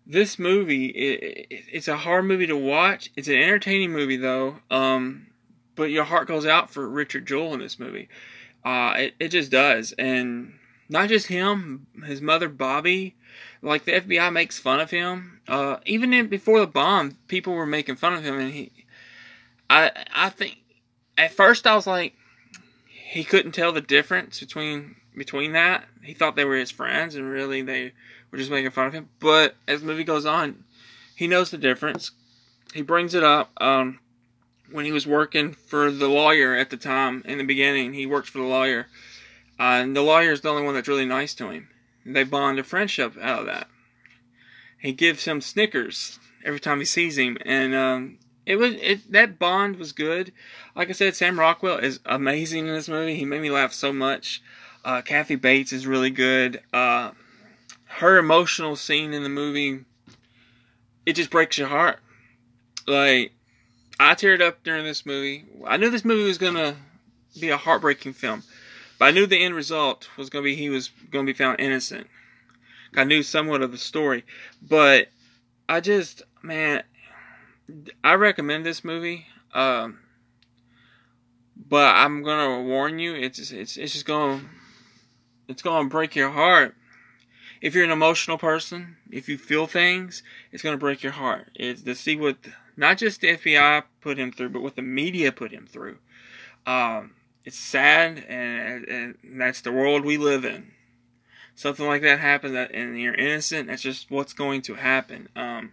this 0.06 0.38
movie, 0.38 0.86
it, 0.86 1.46
it, 1.50 1.64
it's 1.72 1.88
a 1.88 1.96
hard 1.96 2.24
movie 2.24 2.46
to 2.46 2.56
watch. 2.56 3.10
It's 3.16 3.28
an 3.28 3.36
entertaining 3.36 3.92
movie 3.92 4.16
though. 4.16 4.56
Um, 4.70 5.26
but 5.74 5.90
your 5.90 6.04
heart 6.04 6.28
goes 6.28 6.46
out 6.46 6.70
for 6.70 6.88
Richard 6.88 7.26
Jewell 7.26 7.54
in 7.54 7.60
this 7.60 7.78
movie. 7.78 8.08
Uh, 8.64 8.94
it 8.96 9.14
it 9.20 9.28
just 9.28 9.50
does, 9.50 9.92
and 9.92 10.54
not 10.88 11.08
just 11.08 11.26
him, 11.28 11.86
his 12.04 12.20
mother 12.20 12.48
Bobi. 12.48 13.14
Like 13.62 13.84
the 13.84 13.92
FBI 13.92 14.32
makes 14.32 14.58
fun 14.58 14.80
of 14.80 14.90
him. 14.90 15.40
Uh, 15.46 15.78
even 15.86 16.12
in, 16.12 16.28
before 16.28 16.60
the 16.60 16.66
bomb, 16.66 17.16
people 17.28 17.52
were 17.52 17.66
making 17.66 17.96
fun 17.96 18.14
of 18.14 18.24
him, 18.24 18.38
and 18.38 18.52
he. 18.52 18.72
I 19.68 19.92
I 20.14 20.30
think 20.30 20.58
at 21.18 21.32
first 21.32 21.66
I 21.66 21.74
was 21.74 21.86
like, 21.86 22.14
he 22.88 23.24
couldn't 23.24 23.52
tell 23.52 23.72
the 23.72 23.80
difference 23.80 24.40
between 24.40 24.96
between 25.16 25.52
that. 25.52 25.84
He 26.02 26.14
thought 26.14 26.36
they 26.36 26.44
were 26.44 26.56
his 26.56 26.70
friends, 26.70 27.14
and 27.14 27.28
really 27.28 27.62
they 27.62 27.92
were 28.30 28.38
just 28.38 28.50
making 28.50 28.70
fun 28.70 28.86
of 28.86 28.92
him. 28.92 29.08
But 29.20 29.56
as 29.66 29.80
the 29.80 29.86
movie 29.86 30.04
goes 30.04 30.26
on, 30.26 30.64
he 31.14 31.26
knows 31.26 31.50
the 31.50 31.58
difference. 31.58 32.10
He 32.74 32.82
brings 32.82 33.14
it 33.14 33.24
up 33.24 33.50
um, 33.58 34.00
when 34.70 34.84
he 34.84 34.92
was 34.92 35.06
working 35.06 35.52
for 35.52 35.90
the 35.90 36.08
lawyer 36.08 36.54
at 36.54 36.70
the 36.70 36.76
time. 36.76 37.22
In 37.24 37.38
the 37.38 37.44
beginning, 37.44 37.94
he 37.94 38.06
worked 38.06 38.28
for 38.28 38.38
the 38.38 38.44
lawyer, 38.44 38.88
uh, 39.58 39.80
and 39.80 39.96
the 39.96 40.02
lawyer 40.02 40.32
is 40.32 40.42
the 40.42 40.50
only 40.50 40.62
one 40.62 40.74
that's 40.74 40.88
really 40.88 41.06
nice 41.06 41.34
to 41.34 41.50
him. 41.50 41.68
They 42.04 42.24
bond 42.24 42.58
a 42.58 42.64
friendship 42.64 43.16
out 43.20 43.40
of 43.40 43.46
that. 43.46 43.68
He 44.78 44.92
gives 44.92 45.24
him 45.24 45.40
Snickers 45.40 46.20
every 46.44 46.60
time 46.60 46.78
he 46.78 46.84
sees 46.84 47.18
him, 47.18 47.38
and 47.44 47.74
um, 47.74 48.18
it 48.44 48.56
was 48.56 48.74
it 48.74 49.10
that 49.10 49.38
bond 49.38 49.76
was 49.76 49.92
good. 49.92 50.32
Like 50.74 50.88
I 50.88 50.92
said, 50.92 51.16
Sam 51.16 51.40
Rockwell 51.40 51.78
is 51.78 52.00
amazing 52.04 52.68
in 52.68 52.74
this 52.74 52.88
movie. 52.88 53.16
He 53.16 53.24
made 53.24 53.42
me 53.42 53.50
laugh 53.50 53.72
so 53.72 53.92
much. 53.92 54.42
Uh, 54.84 55.02
Kathy 55.02 55.34
Bates 55.34 55.72
is 55.72 55.86
really 55.86 56.10
good. 56.10 56.60
Uh, 56.72 57.10
her 57.96 58.18
emotional 58.18 58.76
scene 58.76 59.14
in 59.14 59.22
the 59.22 59.28
movie, 59.28 59.84
it 61.06 61.14
just 61.14 61.30
breaks 61.30 61.56
your 61.56 61.68
heart. 61.68 61.98
Like 62.86 63.32
I 63.98 64.14
teared 64.14 64.42
up 64.42 64.62
during 64.62 64.84
this 64.84 65.06
movie. 65.06 65.46
I 65.66 65.78
knew 65.78 65.88
this 65.88 66.04
movie 66.04 66.24
was 66.24 66.38
gonna 66.38 66.76
be 67.40 67.48
a 67.48 67.56
heartbreaking 67.56 68.12
film, 68.12 68.42
but 68.98 69.06
I 69.06 69.10
knew 69.12 69.26
the 69.26 69.42
end 69.42 69.54
result 69.54 70.10
was 70.18 70.28
gonna 70.28 70.44
be 70.44 70.54
he 70.54 70.68
was 70.68 70.90
gonna 71.10 71.24
be 71.24 71.32
found 71.32 71.58
innocent. 71.58 72.06
I 72.94 73.04
knew 73.04 73.22
somewhat 73.22 73.62
of 73.62 73.72
the 73.72 73.78
story, 73.78 74.24
but 74.60 75.08
I 75.68 75.80
just 75.80 76.22
man, 76.42 76.82
I 78.04 78.14
recommend 78.14 78.66
this 78.66 78.84
movie. 78.84 79.26
Um, 79.54 80.00
but 81.56 81.96
I'm 81.96 82.22
gonna 82.22 82.62
warn 82.62 82.98
you, 82.98 83.14
it's 83.14 83.50
it's 83.50 83.78
it's 83.78 83.92
just 83.94 84.04
gonna 84.04 84.42
it's 85.48 85.62
gonna 85.62 85.88
break 85.88 86.14
your 86.14 86.30
heart. 86.30 86.74
If 87.60 87.74
you're 87.74 87.84
an 87.84 87.90
emotional 87.90 88.38
person, 88.38 88.96
if 89.10 89.28
you 89.28 89.38
feel 89.38 89.66
things, 89.66 90.22
it's 90.52 90.62
gonna 90.62 90.76
break 90.76 91.02
your 91.02 91.12
heart. 91.12 91.50
It's 91.54 91.82
to 91.82 91.94
see 91.94 92.16
what 92.16 92.36
not 92.76 92.98
just 92.98 93.20
the 93.20 93.36
FBI 93.36 93.84
put 94.00 94.18
him 94.18 94.32
through, 94.32 94.50
but 94.50 94.62
what 94.62 94.76
the 94.76 94.82
media 94.82 95.32
put 95.32 95.52
him 95.52 95.66
through. 95.66 95.98
Um, 96.66 97.12
it's 97.44 97.58
sad, 97.58 98.24
and, 98.28 98.84
and 98.84 99.18
that's 99.40 99.60
the 99.60 99.72
world 99.72 100.04
we 100.04 100.18
live 100.18 100.44
in. 100.44 100.72
Something 101.54 101.86
like 101.86 102.02
that 102.02 102.18
happens, 102.18 102.54
and 102.74 103.00
you're 103.00 103.14
innocent. 103.14 103.68
That's 103.68 103.82
just 103.82 104.10
what's 104.10 104.34
going 104.34 104.62
to 104.62 104.74
happen. 104.74 105.28
Um, 105.34 105.72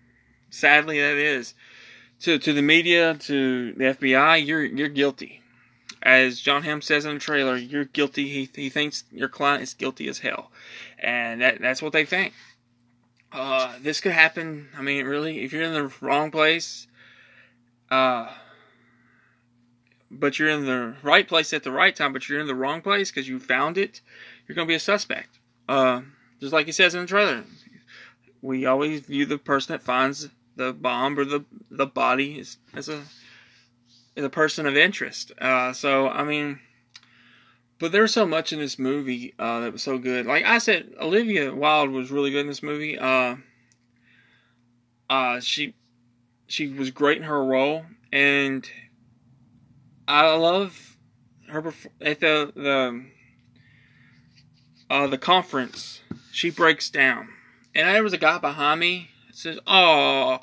sadly, 0.49 1.01
that 1.01 1.17
is 1.17 1.55
to 2.21 2.39
to 2.39 2.53
the 2.53 2.61
media, 2.61 3.15
to 3.15 3.73
the 3.73 3.83
FBI, 3.83 4.45
you're 4.45 4.63
you're 4.63 4.87
guilty. 4.87 5.41
As 6.01 6.39
Jon 6.39 6.63
Hamm 6.63 6.81
says 6.81 7.05
in 7.05 7.15
the 7.15 7.19
trailer, 7.19 7.57
you're 7.57 7.85
guilty. 7.85 8.29
He 8.29 8.49
he 8.55 8.69
thinks 8.69 9.03
your 9.11 9.27
client 9.27 9.63
is 9.63 9.73
guilty 9.73 10.07
as 10.07 10.19
hell, 10.19 10.51
and 11.03 11.41
that 11.41 11.59
that's 11.59 11.81
what 11.81 11.93
they 11.93 12.05
think. 12.05 12.33
Uh, 13.31 13.73
this 13.81 13.99
could 13.99 14.11
happen. 14.11 14.69
I 14.77 14.81
mean, 14.81 15.05
really, 15.05 15.43
if 15.43 15.51
you're 15.51 15.63
in 15.63 15.73
the 15.73 15.91
wrong 16.01 16.29
place, 16.31 16.87
uh, 17.89 18.29
but 20.11 20.37
you're 20.37 20.49
in 20.49 20.65
the 20.65 20.95
right 21.01 21.27
place 21.27 21.51
at 21.53 21.63
the 21.63 21.71
right 21.71 21.95
time, 21.95 22.13
but 22.13 22.29
you're 22.29 22.39
in 22.39 22.47
the 22.47 22.55
wrong 22.55 22.81
place 22.81 23.09
because 23.09 23.27
you 23.27 23.39
found 23.39 23.77
it, 23.77 24.01
you're 24.47 24.55
gonna 24.55 24.67
be 24.67 24.75
a 24.75 24.79
suspect. 24.79 25.39
Uh, 25.67 26.01
just 26.39 26.53
like 26.53 26.67
he 26.67 26.71
says 26.71 26.93
in 26.93 27.01
the 27.01 27.07
trailer, 27.07 27.43
we 28.41 28.65
always 28.65 29.01
view 29.01 29.25
the 29.25 29.37
person 29.37 29.73
that 29.73 29.81
finds 29.81 30.29
the 30.55 30.73
bomb 30.73 31.17
or 31.17 31.25
the 31.25 31.45
the 31.71 31.87
body 31.87 32.39
as, 32.39 32.57
as 32.75 32.89
a 32.89 33.01
as 34.15 34.23
a 34.23 34.29
person 34.29 34.67
of 34.67 34.77
interest. 34.77 35.31
Uh, 35.39 35.73
so 35.73 36.07
I 36.09 36.23
mean, 36.23 36.59
but 37.83 37.91
there's 37.91 38.13
so 38.13 38.25
much 38.25 38.53
in 38.53 38.59
this 38.59 38.79
movie 38.79 39.33
uh, 39.37 39.59
that 39.59 39.73
was 39.73 39.83
so 39.83 39.97
good. 39.97 40.25
Like 40.25 40.45
I 40.45 40.59
said, 40.59 40.93
Olivia 41.01 41.53
Wilde 41.53 41.89
was 41.89 42.11
really 42.11 42.31
good 42.31 42.39
in 42.39 42.47
this 42.47 42.63
movie. 42.63 42.97
Uh, 42.97 43.35
uh, 45.09 45.41
she 45.41 45.75
she 46.47 46.69
was 46.69 46.91
great 46.91 47.17
in 47.17 47.23
her 47.23 47.43
role, 47.43 47.83
and 48.13 48.65
I 50.07 50.33
love 50.33 50.95
her 51.49 51.73
at 51.99 52.21
the 52.21 52.53
the 52.55 53.05
uh, 54.89 55.07
the 55.07 55.17
conference. 55.17 55.99
She 56.31 56.51
breaks 56.51 56.89
down, 56.89 57.27
and 57.75 57.85
there 57.85 58.01
was 58.01 58.13
a 58.13 58.17
guy 58.17 58.37
behind 58.37 58.79
me 58.79 59.09
says, 59.33 59.59
"Oh, 59.67 60.39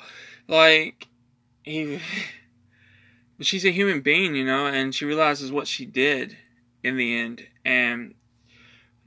like 0.47 1.07
he." 1.63 1.99
She's 3.39 3.65
a 3.65 3.71
human 3.71 4.01
being, 4.01 4.35
you 4.35 4.45
know, 4.45 4.67
and 4.67 4.93
she 4.93 5.03
realizes 5.03 5.51
what 5.51 5.67
she 5.67 5.87
did 5.87 6.37
in 6.83 6.97
the 6.97 7.17
end, 7.17 7.47
and, 7.63 8.15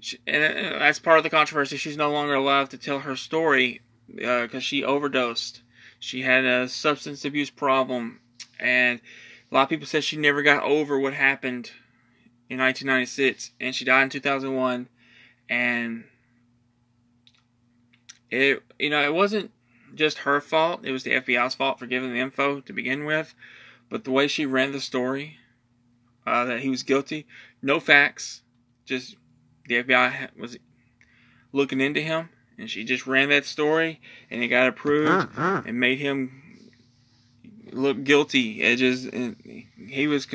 she, 0.01 0.19
and 0.27 0.43
uh, 0.43 0.79
that's 0.79 0.99
part 0.99 1.19
of 1.19 1.25
the 1.25 1.31
controversy. 1.31 1.77
She's 1.77 1.97
no 1.97 2.11
longer 2.11 2.35
allowed 2.35 2.71
to 2.71 2.79
tell 2.79 3.01
her 3.01 3.17
story 3.17 3.81
because 4.07 4.55
uh, 4.55 4.61
she 4.61 4.85
overdosed. 4.85 5.63
She 5.99 6.23
had 6.23 6.45
a 6.45 6.69
substance 6.69 7.25
abuse 7.25 7.51
problem, 7.51 8.21
and 8.61 9.01
a 9.51 9.55
lot 9.55 9.63
of 9.63 9.69
people 9.69 9.87
said 9.87 10.05
she 10.05 10.17
never 10.17 10.43
got 10.43 10.63
over 10.63 10.99
what 10.99 11.15
happened 11.15 11.71
in 12.51 12.59
1996, 12.59 13.53
and 13.61 13.75
she 13.75 13.85
died 13.85 14.03
in 14.03 14.11
2001, 14.11 14.89
and 15.49 16.05
it 18.31 18.63
you 18.79 18.91
know 18.91 19.03
it 19.03 19.15
wasn't 19.15 19.51
just 19.95 20.19
her 20.19 20.41
fault. 20.41 20.81
It 20.85 20.93
was 20.93 21.05
the 21.05 21.13
FBI's 21.13 21.55
fault 21.55 21.79
for 21.79 21.87
giving 21.87 22.13
the 22.13 22.21
info 22.21 22.61
to 22.61 22.73
begin 22.73 23.05
with. 23.05 23.35
But 23.89 24.05
the 24.05 24.11
way 24.11 24.27
she 24.27 24.47
ran 24.47 24.73
the 24.73 24.81
story, 24.81 25.39
uh, 26.27 26.45
that 26.47 26.61
he 26.61 26.69
was 26.69 26.83
guilty, 26.83 27.27
no 27.65 27.81
facts, 27.81 28.43
just 28.85 29.17
the 29.67 29.83
FBI 29.83 30.37
was 30.39 30.57
looking 31.53 31.81
into 31.81 32.01
him, 32.01 32.29
and 32.59 32.69
she 32.69 32.85
just 32.85 33.07
ran 33.07 33.31
that 33.31 33.47
story, 33.47 34.01
and 34.31 34.43
it 34.43 34.49
got 34.49 34.69
approved 34.69 35.09
and 35.67 35.81
made 35.81 35.99
him 35.99 36.43
look 37.73 38.05
guilty. 38.05 38.63
It 38.63 38.77
just 38.77 39.09
he 39.89 40.07
was 40.07 40.27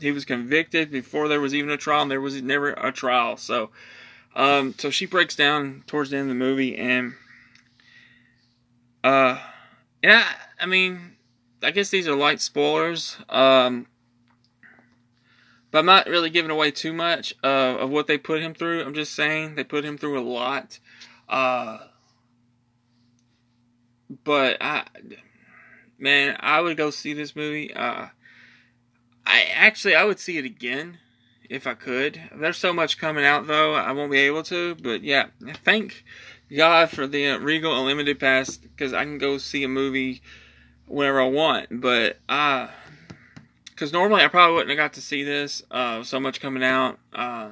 he 0.00 0.12
was 0.12 0.24
convicted 0.24 0.90
before 0.90 1.28
there 1.28 1.40
was 1.40 1.54
even 1.54 1.70
a 1.70 1.76
trial, 1.76 2.02
and 2.02 2.10
there 2.10 2.20
was 2.20 2.40
never 2.42 2.72
a 2.72 2.92
trial. 2.92 3.38
So, 3.38 3.70
um, 4.36 4.74
so 4.78 4.90
she 4.90 5.06
breaks 5.06 5.34
down 5.34 5.84
towards 5.86 6.10
the 6.10 6.18
end 6.18 6.24
of 6.24 6.28
the 6.28 6.44
movie, 6.44 6.76
and 6.76 7.14
uh, 9.02 9.38
yeah, 10.02 10.26
I 10.60 10.66
mean, 10.66 11.16
I 11.62 11.70
guess 11.70 11.88
these 11.88 12.06
are 12.06 12.14
light 12.14 12.40
spoilers. 12.40 13.16
Um, 13.30 13.86
but 15.74 15.80
I'm 15.80 15.86
not 15.86 16.06
really 16.06 16.30
giving 16.30 16.52
away 16.52 16.70
too 16.70 16.92
much 16.92 17.34
uh, 17.42 17.78
of 17.80 17.90
what 17.90 18.06
they 18.06 18.16
put 18.16 18.40
him 18.40 18.54
through. 18.54 18.84
I'm 18.84 18.94
just 18.94 19.12
saying 19.12 19.56
they 19.56 19.64
put 19.64 19.84
him 19.84 19.98
through 19.98 20.20
a 20.20 20.22
lot. 20.22 20.78
Uh, 21.28 21.78
but 24.22 24.58
I, 24.60 24.84
man, 25.98 26.36
I 26.38 26.60
would 26.60 26.76
go 26.76 26.90
see 26.90 27.12
this 27.12 27.34
movie. 27.34 27.74
Uh, 27.74 28.06
I 29.26 29.42
actually 29.52 29.96
I 29.96 30.04
would 30.04 30.20
see 30.20 30.38
it 30.38 30.44
again 30.44 30.98
if 31.50 31.66
I 31.66 31.74
could. 31.74 32.20
There's 32.32 32.56
so 32.56 32.72
much 32.72 32.96
coming 32.96 33.24
out 33.24 33.48
though, 33.48 33.74
I 33.74 33.90
won't 33.90 34.12
be 34.12 34.18
able 34.18 34.44
to. 34.44 34.76
But 34.76 35.02
yeah, 35.02 35.26
thank 35.64 36.04
God 36.56 36.90
for 36.90 37.08
the 37.08 37.30
uh, 37.30 37.38
Regal 37.38 37.76
Unlimited 37.76 38.20
Pass 38.20 38.58
because 38.58 38.92
I 38.92 39.02
can 39.02 39.18
go 39.18 39.38
see 39.38 39.64
a 39.64 39.68
movie 39.68 40.22
whenever 40.86 41.20
I 41.20 41.26
want. 41.26 41.80
But 41.80 42.20
uh 42.28 42.68
because 43.74 43.92
normally 43.92 44.22
I 44.22 44.28
probably 44.28 44.54
wouldn't 44.54 44.70
have 44.70 44.78
got 44.78 44.92
to 44.94 45.00
see 45.00 45.24
this. 45.24 45.62
Uh, 45.70 46.02
so 46.02 46.20
much 46.20 46.40
coming 46.40 46.62
out. 46.62 46.98
Uh, 47.12 47.50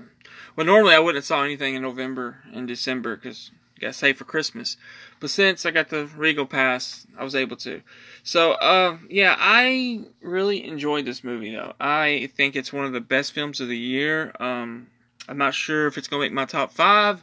well, 0.56 0.66
normally 0.66 0.94
I 0.94 0.98
wouldn't 0.98 1.16
have 1.16 1.24
saw 1.24 1.44
anything 1.44 1.74
in 1.74 1.82
November 1.82 2.38
and 2.52 2.68
December 2.68 3.16
because 3.16 3.50
got 3.82 3.94
saved 3.94 4.18
for 4.18 4.24
Christmas. 4.24 4.76
But 5.20 5.30
since 5.30 5.66
I 5.66 5.70
got 5.70 5.90
the 5.90 6.06
Regal 6.06 6.46
Pass, 6.46 7.06
I 7.18 7.24
was 7.24 7.34
able 7.34 7.56
to. 7.58 7.82
So, 8.22 8.52
uh, 8.52 8.96
yeah, 9.10 9.36
I 9.38 10.04
really 10.22 10.64
enjoyed 10.64 11.04
this 11.04 11.22
movie 11.22 11.54
though. 11.54 11.74
I 11.78 12.30
think 12.36 12.56
it's 12.56 12.72
one 12.72 12.86
of 12.86 12.92
the 12.92 13.00
best 13.00 13.32
films 13.32 13.60
of 13.60 13.68
the 13.68 13.76
year. 13.76 14.32
Um, 14.40 14.86
I'm 15.28 15.38
not 15.38 15.54
sure 15.54 15.86
if 15.86 15.98
it's 15.98 16.08
gonna 16.08 16.22
make 16.22 16.32
my 16.32 16.46
top 16.46 16.72
five. 16.72 17.22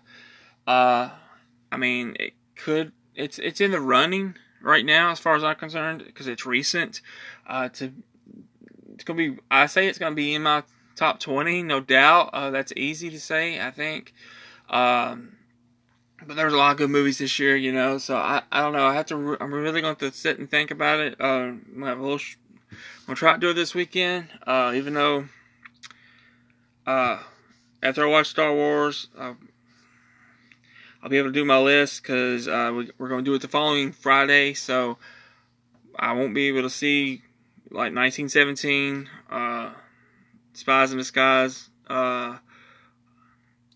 Uh, 0.68 1.10
I 1.72 1.77
mean, 1.77 2.15
it 2.20 2.34
could. 2.56 2.91
It's 3.15 3.39
it's 3.39 3.62
in 3.62 3.72
the 3.72 3.82
running 3.82 4.36
right 4.62 4.86
now, 4.86 5.12
as 5.12 5.20
far 5.20 5.36
as 5.36 5.44
I'm 5.44 5.56
concerned, 5.56 6.03
because 6.06 6.27
it's 6.27 6.46
recent. 6.46 7.01
Uh, 7.48 7.70
to 7.70 7.91
it's 9.00 9.06
gonna 9.06 9.18
be. 9.18 9.38
I 9.50 9.68
say 9.68 9.88
it's 9.88 9.98
gonna 9.98 10.13
be 10.13 10.36
in 10.36 10.44
my 10.44 10.62
top 10.98 11.22
20, 11.22 11.63
no 11.63 11.79
doubt. 11.79 12.32
Uh, 12.34 12.51
that's 12.51 12.74
easy 12.75 13.10
to 13.10 13.20
say, 13.20 13.65
I 13.65 13.72
think. 13.72 14.13
Um, 14.70 15.38
but 16.27 16.36
there's 16.36 16.51
a 16.51 16.58
lot 16.58 16.72
of 16.72 16.77
good 16.77 16.89
movies 16.89 17.20
this 17.20 17.39
year, 17.39 17.56
you 17.56 17.72
know. 17.72 17.98
So 17.98 18.18
I, 18.18 18.41
I 18.51 18.62
don't 18.62 18.74
know. 18.74 18.86
I 18.86 18.94
have 18.94 19.06
to. 19.06 19.15
Re- 19.15 19.38
I'm 19.39 19.53
really 19.53 19.79
going 19.79 19.96
to 19.96 20.12
sit 20.12 20.38
and 20.38 20.51
think 20.51 20.70
about 20.70 21.00
it. 21.00 21.15
Uh, 21.18 21.24
I'm 21.24 21.65
gonna 21.75 21.86
have 21.86 22.00
a 22.00 22.01
little. 22.01 22.18
Sh- 22.18 22.36
I'm 22.72 22.77
gonna 23.08 23.15
try 23.15 23.34
to 23.34 23.39
do 23.39 23.51
it 23.51 23.53
this 23.53 23.74
weekend. 23.74 24.27
Uh, 24.46 24.74
even 24.75 24.94
though. 24.94 25.25
Uh, 26.86 27.20
after 27.82 28.03
I 28.03 28.10
watch 28.10 28.27
Star 28.27 28.53
Wars, 28.53 29.08
uh, 29.18 29.36
I'll 31.01 31.10
be 31.10 31.18
able 31.18 31.29
to 31.29 31.34
do 31.34 31.46
my 31.46 31.60
list 31.60 32.01
because 32.03 32.50
uh, 32.50 32.74
we, 32.75 32.91
we're 32.98 33.08
going 33.08 33.24
to 33.24 33.32
do 33.32 33.36
it 33.36 33.41
the 33.41 33.48
following 33.48 33.94
Friday. 33.94 34.53
So 34.53 34.98
I 35.98 36.12
won't 36.12 36.34
be 36.34 36.50
able 36.50 36.63
to 36.63 36.70
see 36.70 37.22
like 37.71 37.93
1917, 37.93 39.09
uh, 39.29 39.71
Spies 40.53 40.91
in 40.91 40.97
Disguise. 40.97 41.69
Uh, 41.88 42.38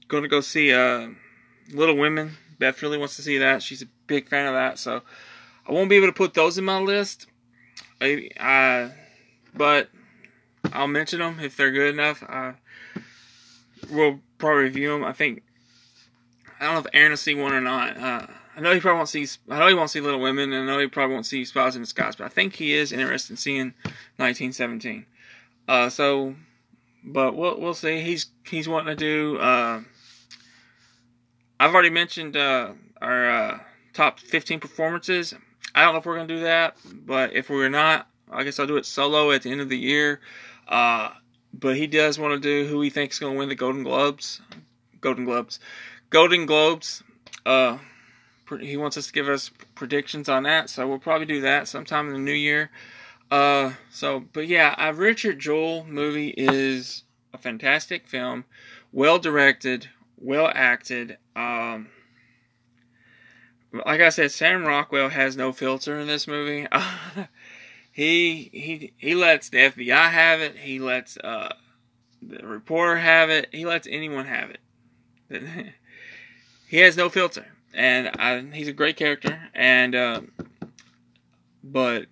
going 0.07 0.23
to 0.23 0.29
go 0.29 0.41
see 0.41 0.73
uh, 0.73 1.09
Little 1.71 1.97
Women. 1.97 2.37
Beth 2.59 2.81
really 2.81 2.97
wants 2.97 3.15
to 3.15 3.21
see 3.21 3.37
that. 3.39 3.63
She's 3.63 3.81
a 3.81 3.87
big 4.07 4.27
fan 4.29 4.47
of 4.47 4.53
that. 4.53 4.79
So 4.79 5.01
I 5.67 5.71
won't 5.71 5.89
be 5.89 5.95
able 5.95 6.07
to 6.07 6.13
put 6.13 6.33
those 6.33 6.57
in 6.57 6.65
my 6.65 6.79
list. 6.79 7.27
I, 8.01 8.29
I 8.39 8.91
but 9.55 9.89
I'll 10.71 10.87
mention 10.87 11.19
them 11.19 11.39
if 11.39 11.55
they're 11.55 11.71
good 11.71 11.93
enough. 11.93 12.23
I, 12.23 12.53
we'll 13.89 14.19
probably 14.37 14.63
review 14.63 14.89
them. 14.89 15.03
I 15.03 15.13
think 15.13 15.43
I 16.59 16.65
don't 16.65 16.73
know 16.75 16.79
if 16.79 16.87
Aaron 16.93 17.11
will 17.11 17.17
see 17.17 17.35
one 17.35 17.53
or 17.53 17.61
not. 17.61 17.97
Uh, 17.97 18.27
I 18.55 18.61
know 18.61 18.73
he 18.73 18.79
probably 18.79 18.97
won't 18.97 19.09
see. 19.09 19.27
I 19.49 19.59
know 19.59 19.67
he 19.67 19.73
won't 19.73 19.89
see 19.89 20.01
Little 20.01 20.19
Women, 20.19 20.53
and 20.53 20.69
I 20.69 20.73
know 20.73 20.79
he 20.79 20.87
probably 20.87 21.13
won't 21.13 21.25
see 21.25 21.43
Spies 21.45 21.75
in 21.75 21.81
Disguise. 21.81 22.15
But 22.15 22.25
I 22.25 22.29
think 22.29 22.55
he 22.55 22.73
is 22.73 22.91
interested 22.91 23.33
in 23.33 23.37
seeing 23.37 23.73
1917. 24.17 25.05
Uh, 25.67 25.89
so, 25.89 26.35
but 27.03 27.35
we'll 27.35 27.59
we'll 27.59 27.73
see. 27.73 28.01
He's 28.01 28.27
he's 28.45 28.67
wanting 28.67 28.95
to 28.95 29.03
do. 29.03 29.37
Uh, 29.39 29.81
I've 31.59 31.73
already 31.73 31.89
mentioned 31.89 32.37
uh, 32.37 32.73
our 33.01 33.29
uh, 33.29 33.59
top 33.93 34.19
15 34.19 34.59
performances. 34.59 35.33
I 35.73 35.83
don't 35.83 35.93
know 35.93 35.99
if 35.99 36.05
we're 36.05 36.15
gonna 36.15 36.27
do 36.27 36.41
that, 36.41 36.77
but 36.93 37.33
if 37.33 37.49
we're 37.49 37.69
not, 37.69 38.07
I 38.31 38.43
guess 38.43 38.59
I'll 38.59 38.67
do 38.67 38.77
it 38.77 38.85
solo 38.85 39.31
at 39.31 39.41
the 39.43 39.51
end 39.51 39.61
of 39.61 39.69
the 39.69 39.77
year. 39.77 40.19
Uh, 40.67 41.09
but 41.53 41.77
he 41.77 41.87
does 41.87 42.19
want 42.19 42.33
to 42.33 42.39
do 42.39 42.69
who 42.69 42.81
he 42.81 42.89
thinks 42.89 43.15
is 43.15 43.19
to 43.19 43.31
win 43.31 43.49
the 43.49 43.55
Golden 43.55 43.83
Globes. 43.83 44.41
Golden 45.01 45.25
Globes. 45.25 45.59
Golden 46.09 46.45
Globes. 46.45 47.03
He 48.57 48.77
wants 48.77 48.97
us 48.97 49.07
to 49.07 49.13
give 49.13 49.29
us 49.29 49.51
predictions 49.75 50.29
on 50.29 50.43
that, 50.43 50.69
so 50.69 50.87
we'll 50.87 50.99
probably 50.99 51.25
do 51.25 51.41
that 51.41 51.67
sometime 51.67 52.07
in 52.07 52.13
the 52.13 52.19
new 52.19 52.31
year. 52.31 52.69
Uh, 53.31 53.73
so, 53.89 54.25
but 54.33 54.47
yeah, 54.47 54.75
a 54.77 54.93
Richard 54.93 55.39
Jewell 55.39 55.85
movie 55.85 56.29
is 56.37 57.03
a 57.33 57.37
fantastic 57.37 58.07
film, 58.07 58.45
well 58.91 59.17
directed, 59.19 59.89
well 60.17 60.51
acted. 60.53 61.17
Um, 61.35 61.87
like 63.73 64.01
I 64.01 64.09
said, 64.09 64.31
Sam 64.31 64.65
Rockwell 64.65 65.09
has 65.09 65.35
no 65.35 65.51
filter 65.51 65.97
in 65.97 66.07
this 66.07 66.27
movie. 66.27 66.67
he 67.91 68.49
he 68.53 68.93
he 68.97 69.15
lets 69.15 69.49
the 69.49 69.57
FBI 69.57 70.11
have 70.11 70.41
it. 70.41 70.57
He 70.57 70.79
lets 70.79 71.17
uh, 71.17 71.55
the 72.21 72.45
reporter 72.45 72.97
have 72.97 73.29
it. 73.29 73.47
He 73.51 73.65
lets 73.65 73.87
anyone 73.89 74.25
have 74.25 74.51
it. 74.51 74.59
he 76.67 76.77
has 76.77 76.95
no 76.95 77.09
filter, 77.09 77.47
and 77.73 78.09
I, 78.19 78.39
he's 78.53 78.67
a 78.67 78.73
great 78.73 78.97
character. 78.97 79.49
And 79.53 79.95
uh, 79.95 80.21
but 81.63 82.05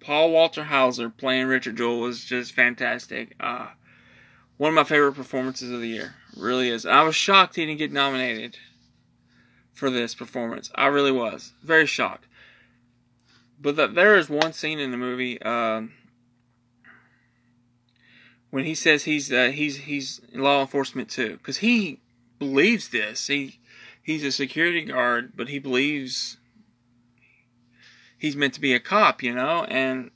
Paul 0.00 0.30
Walter 0.30 0.64
Hauser 0.64 1.10
playing 1.10 1.46
Richard 1.46 1.76
Jewell 1.76 2.00
was 2.00 2.24
just 2.24 2.52
fantastic. 2.52 3.34
Uh, 3.40 3.68
one 4.56 4.70
of 4.70 4.74
my 4.74 4.84
favorite 4.84 5.14
performances 5.14 5.70
of 5.70 5.80
the 5.80 5.88
year, 5.88 6.14
really 6.36 6.70
is. 6.70 6.86
I 6.86 7.02
was 7.02 7.14
shocked 7.14 7.56
he 7.56 7.66
didn't 7.66 7.78
get 7.78 7.92
nominated 7.92 8.56
for 9.74 9.90
this 9.90 10.14
performance. 10.14 10.70
I 10.74 10.86
really 10.86 11.12
was 11.12 11.52
very 11.62 11.86
shocked. 11.86 12.26
But 13.60 13.76
the, 13.76 13.86
there 13.86 14.16
is 14.16 14.28
one 14.28 14.52
scene 14.52 14.78
in 14.78 14.90
the 14.90 14.96
movie 14.96 15.40
um, 15.42 15.92
when 18.50 18.64
he 18.64 18.74
says 18.74 19.04
he's 19.04 19.32
uh, 19.32 19.50
he's 19.52 19.76
he's 19.76 20.20
law 20.32 20.60
enforcement 20.60 21.10
too, 21.10 21.32
because 21.36 21.58
he 21.58 22.00
believes 22.38 22.88
this. 22.88 23.26
He 23.26 23.58
he's 24.06 24.22
a 24.22 24.30
security 24.30 24.84
guard, 24.84 25.32
but 25.34 25.48
he 25.48 25.58
believes 25.58 26.36
he's 28.16 28.36
meant 28.36 28.54
to 28.54 28.60
be 28.60 28.72
a 28.72 28.80
cop, 28.80 29.20
you 29.20 29.34
know. 29.34 29.64
And 29.64 30.12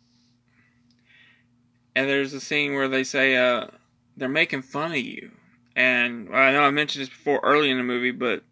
and 1.95 2.09
there's 2.09 2.33
a 2.33 2.41
scene 2.41 2.73
where 2.75 2.89
they 2.89 3.03
say 3.03 3.37
uh, 3.37 3.67
they're 4.17 4.29
making 4.29 4.63
fun 4.63 4.93
of 4.93 4.99
you. 4.99 5.33
And 5.75 6.35
I 6.35 6.53
know 6.53 6.63
I 6.63 6.71
mentioned 6.71 7.03
this 7.03 7.09
before 7.09 7.41
early 7.43 7.69
in 7.69 7.79
the 7.79 7.83
movie, 7.83 8.13
but 8.13 8.45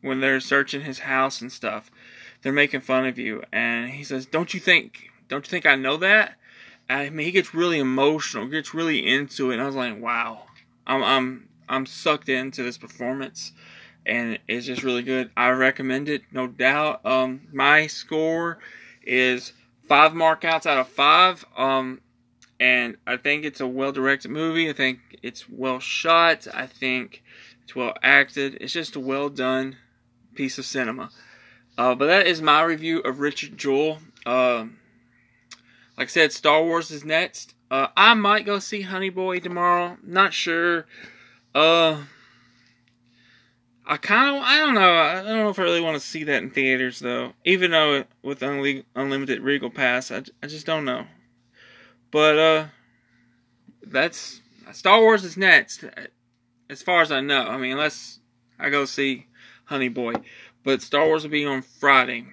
when 0.00 0.20
they're 0.20 0.40
searching 0.40 0.80
his 0.80 1.00
house 1.00 1.40
and 1.40 1.52
stuff, 1.52 1.90
they're 2.42 2.52
making 2.52 2.80
fun 2.80 3.06
of 3.06 3.16
you. 3.16 3.44
And 3.52 3.90
he 3.90 4.02
says, 4.02 4.26
"Don't 4.26 4.52
you 4.52 4.58
think? 4.58 5.10
Don't 5.28 5.46
you 5.46 5.50
think 5.50 5.66
I 5.66 5.76
know 5.76 5.96
that?" 5.98 6.36
I 6.88 7.10
mean, 7.10 7.26
he 7.26 7.32
gets 7.32 7.54
really 7.54 7.78
emotional, 7.78 8.48
gets 8.48 8.74
really 8.74 9.06
into 9.06 9.50
it. 9.50 9.54
And 9.54 9.62
I 9.62 9.66
was 9.66 9.76
like, 9.76 10.00
"Wow, 10.00 10.46
I'm 10.84 11.04
I'm 11.04 11.48
I'm 11.68 11.86
sucked 11.86 12.28
into 12.28 12.64
this 12.64 12.76
performance." 12.76 13.52
And 14.06 14.38
it's 14.48 14.66
just 14.66 14.82
really 14.82 15.02
good. 15.02 15.30
I 15.36 15.50
recommend 15.50 16.08
it, 16.08 16.22
no 16.32 16.46
doubt. 16.46 17.04
Um, 17.04 17.42
my 17.52 17.86
score 17.86 18.58
is 19.02 19.52
five 19.88 20.12
markouts 20.12 20.66
out 20.66 20.78
of 20.78 20.88
five. 20.88 21.44
Um, 21.56 22.00
and 22.58 22.96
I 23.06 23.16
think 23.16 23.44
it's 23.44 23.60
a 23.60 23.66
well 23.66 23.92
directed 23.92 24.30
movie. 24.30 24.68
I 24.68 24.72
think 24.72 25.00
it's 25.22 25.48
well 25.48 25.80
shot. 25.80 26.46
I 26.52 26.66
think 26.66 27.22
it's 27.64 27.74
well 27.74 27.94
acted. 28.02 28.58
It's 28.60 28.72
just 28.72 28.96
a 28.96 29.00
well 29.00 29.28
done 29.28 29.76
piece 30.34 30.58
of 30.58 30.66
cinema. 30.66 31.10
Uh, 31.78 31.94
but 31.94 32.06
that 32.06 32.26
is 32.26 32.42
my 32.42 32.62
review 32.62 33.00
of 33.00 33.20
Richard 33.20 33.56
Jewell. 33.56 33.98
Uh, 34.26 34.66
like 35.96 36.06
I 36.08 36.10
said, 36.10 36.32
Star 36.32 36.62
Wars 36.62 36.90
is 36.90 37.04
next. 37.04 37.54
Uh, 37.70 37.88
I 37.96 38.14
might 38.14 38.44
go 38.44 38.58
see 38.58 38.82
Honey 38.82 39.10
Boy 39.10 39.38
tomorrow. 39.38 39.96
Not 40.02 40.34
sure. 40.34 40.86
Uh, 41.54 42.02
I 43.90 43.96
kind 43.96 44.36
of, 44.36 44.42
I 44.44 44.58
don't 44.58 44.74
know. 44.74 44.94
I 44.94 45.14
don't 45.16 45.38
know 45.38 45.48
if 45.48 45.58
I 45.58 45.62
really 45.62 45.80
want 45.80 46.00
to 46.00 46.06
see 46.06 46.22
that 46.22 46.44
in 46.44 46.50
theaters 46.50 47.00
though. 47.00 47.32
Even 47.44 47.72
though 47.72 48.04
with 48.22 48.38
unli- 48.38 48.84
unlimited 48.94 49.42
Regal 49.42 49.68
Pass, 49.68 50.12
I, 50.12 50.22
I 50.40 50.46
just 50.46 50.64
don't 50.64 50.84
know. 50.84 51.06
But 52.12 52.38
uh, 52.38 52.66
that's 53.82 54.42
Star 54.70 55.00
Wars 55.00 55.24
is 55.24 55.36
next, 55.36 55.84
as 56.68 56.82
far 56.82 57.02
as 57.02 57.10
I 57.10 57.20
know. 57.20 57.42
I 57.48 57.56
mean, 57.56 57.72
unless 57.72 58.20
I 58.60 58.70
go 58.70 58.84
see 58.84 59.26
Honey 59.64 59.88
Boy, 59.88 60.14
but 60.62 60.82
Star 60.82 61.06
Wars 61.06 61.24
will 61.24 61.30
be 61.30 61.44
on 61.44 61.62
Friday, 61.62 62.26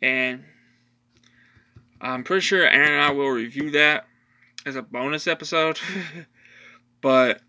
and 0.00 0.42
I'm 2.00 2.24
pretty 2.24 2.40
sure 2.40 2.66
Aaron 2.66 2.92
and 2.92 3.02
I 3.02 3.10
will 3.10 3.28
review 3.28 3.70
that 3.72 4.06
as 4.64 4.76
a 4.76 4.82
bonus 4.82 5.26
episode. 5.26 5.78
but 7.02 7.42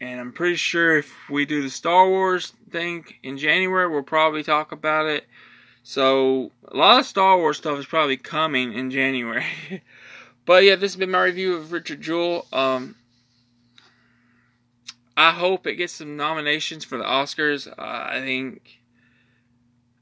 and 0.00 0.20
I'm 0.20 0.32
pretty 0.32 0.56
sure 0.56 0.98
if 0.98 1.12
we 1.28 1.44
do 1.44 1.62
the 1.62 1.70
Star 1.70 2.08
Wars 2.08 2.52
thing 2.70 3.04
in 3.22 3.38
January, 3.38 3.88
we'll 3.88 4.02
probably 4.02 4.42
talk 4.42 4.72
about 4.72 5.06
it. 5.06 5.26
So 5.82 6.52
a 6.66 6.76
lot 6.76 7.00
of 7.00 7.06
Star 7.06 7.36
Wars 7.36 7.56
stuff 7.56 7.78
is 7.78 7.86
probably 7.86 8.16
coming 8.16 8.72
in 8.74 8.90
January. 8.90 9.44
but 10.44 10.64
yeah, 10.64 10.76
this 10.76 10.92
has 10.92 10.96
been 10.96 11.10
my 11.10 11.24
review 11.24 11.54
of 11.54 11.72
Richard 11.72 12.00
Jewell. 12.00 12.46
Um, 12.52 12.94
I 15.16 15.32
hope 15.32 15.66
it 15.66 15.74
gets 15.74 15.94
some 15.94 16.16
nominations 16.16 16.84
for 16.84 16.96
the 16.96 17.04
Oscars. 17.04 17.66
Uh, 17.66 17.74
I 17.78 18.20
think 18.20 18.80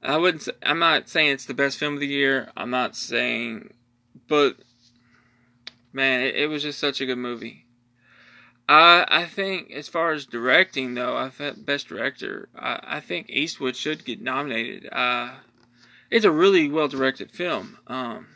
I 0.02 0.18
wouldn't. 0.18 0.42
Say, 0.42 0.52
I'm 0.62 0.78
not 0.78 1.09
saying 1.09 1.32
it's 1.32 1.46
the 1.46 1.54
best 1.54 1.78
film 1.78 1.94
of 1.94 2.00
the 2.00 2.06
year. 2.06 2.50
I'm 2.56 2.70
not 2.70 2.96
saying, 2.96 3.72
but 4.28 4.56
man, 5.92 6.20
it, 6.20 6.37
it 6.37 6.46
was 6.48 6.62
just 6.62 6.78
such 6.78 7.00
a 7.00 7.06
good 7.06 7.18
movie. 7.18 7.65
I 8.68 9.05
I 9.09 9.24
think 9.26 9.70
as 9.70 9.88
far 9.88 10.12
as 10.12 10.26
directing 10.26 10.94
though, 10.94 11.16
I 11.16 11.29
thought 11.29 11.64
best 11.64 11.88
director. 11.88 12.48
I, 12.57 12.81
I 12.83 13.00
think 13.00 13.31
Eastwood 13.31 13.76
should 13.76 14.05
get 14.05 14.20
nominated. 14.20 14.88
Uh, 14.92 15.31
it's 16.11 16.24
a 16.24 16.31
really 16.31 16.70
well 16.70 16.88
directed 16.88 17.31
film. 17.31 17.79
Um, 17.87 18.26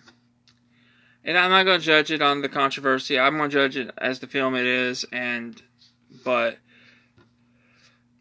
and 1.25 1.37
I'm 1.37 1.51
not 1.51 1.65
going 1.65 1.81
to 1.81 1.87
judge 1.87 2.11
it 2.11 2.23
on 2.23 2.43
the 2.43 2.49
controversy. 2.49 3.19
I'm 3.19 3.37
going 3.37 3.51
to 3.51 3.55
judge 3.55 3.77
it 3.77 3.91
as 3.99 4.21
the 4.21 4.27
film 4.27 4.55
it 4.55 4.67
is. 4.67 5.05
And 5.13 5.61
but 6.25 6.59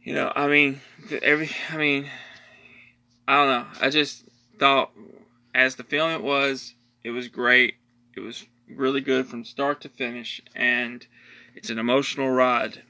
you 0.04 0.13
know, 0.13 0.32
I 0.36 0.48
mean, 0.48 0.82
every 1.22 1.50
I 1.72 1.78
mean, 1.78 2.10
I 3.28 3.38
don't 3.38 3.48
know. 3.48 3.67
I 3.82 3.89
just 3.89 4.26
thought, 4.58 4.91
as 5.54 5.76
the 5.76 5.84
film 5.84 6.12
it 6.12 6.24
was, 6.24 6.74
it 7.04 7.12
was 7.12 7.28
great. 7.28 7.76
It 8.15 8.22
was 8.22 8.45
really 8.67 9.02
good 9.02 9.28
from 9.28 9.45
start 9.45 9.82
to 9.82 9.89
finish, 9.89 10.41
and 10.56 11.06
it's 11.56 11.70
an 11.70 11.80
emotional 11.80 12.30
ride 12.30 12.84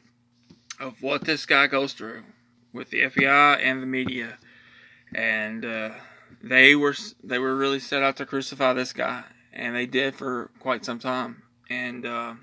of 0.80 1.02
what 1.02 1.26
this 1.26 1.46
guy 1.46 1.68
goes 1.68 1.94
through 1.94 2.24
with 2.74 2.90
the 2.90 3.04
FBI 3.04 3.60
and 3.64 3.82
the 3.82 3.88
media, 3.88 4.38
and 5.14 5.66
uh, 5.66 5.90
they 6.42 6.76
were 6.76 6.96
they 7.24 7.40
were 7.40 7.56
really 7.56 7.80
set 7.80 8.04
out 8.04 8.18
to 8.18 8.26
crucify 8.26 8.74
this 8.74 8.94
guy, 8.94 9.24
and 9.54 9.76
they 9.76 9.86
did 9.86 10.16
for 10.16 10.52
quite 10.60 10.86
some 10.86 11.00
time, 11.00 11.44
and 11.70 12.06
uh, 12.06 12.34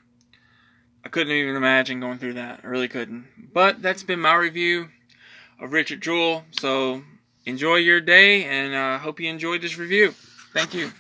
I 1.05 1.09
couldn't 1.09 1.33
even 1.33 1.57
imagine 1.57 2.01
going 2.01 2.19
through 2.19 2.35
that. 2.35 2.61
I 2.65 2.67
really 2.67 2.89
couldn't. 2.89 3.27
But 3.53 3.81
that's 3.81 4.03
been 4.03 4.21
my 4.21 4.35
review 4.35 4.89
of 5.61 5.73
Richard 5.73 6.01
Jewell. 6.01 6.45
So 6.51 7.03
enjoy 7.45 7.77
your 7.77 8.01
day, 8.01 8.45
and 8.45 8.75
I 8.75 8.95
uh, 8.95 8.99
hope 8.99 9.21
you 9.21 9.31
enjoyed 9.31 9.63
this 9.63 9.79
review. 9.79 10.15
Thank 10.53 10.75
you. 10.75 10.93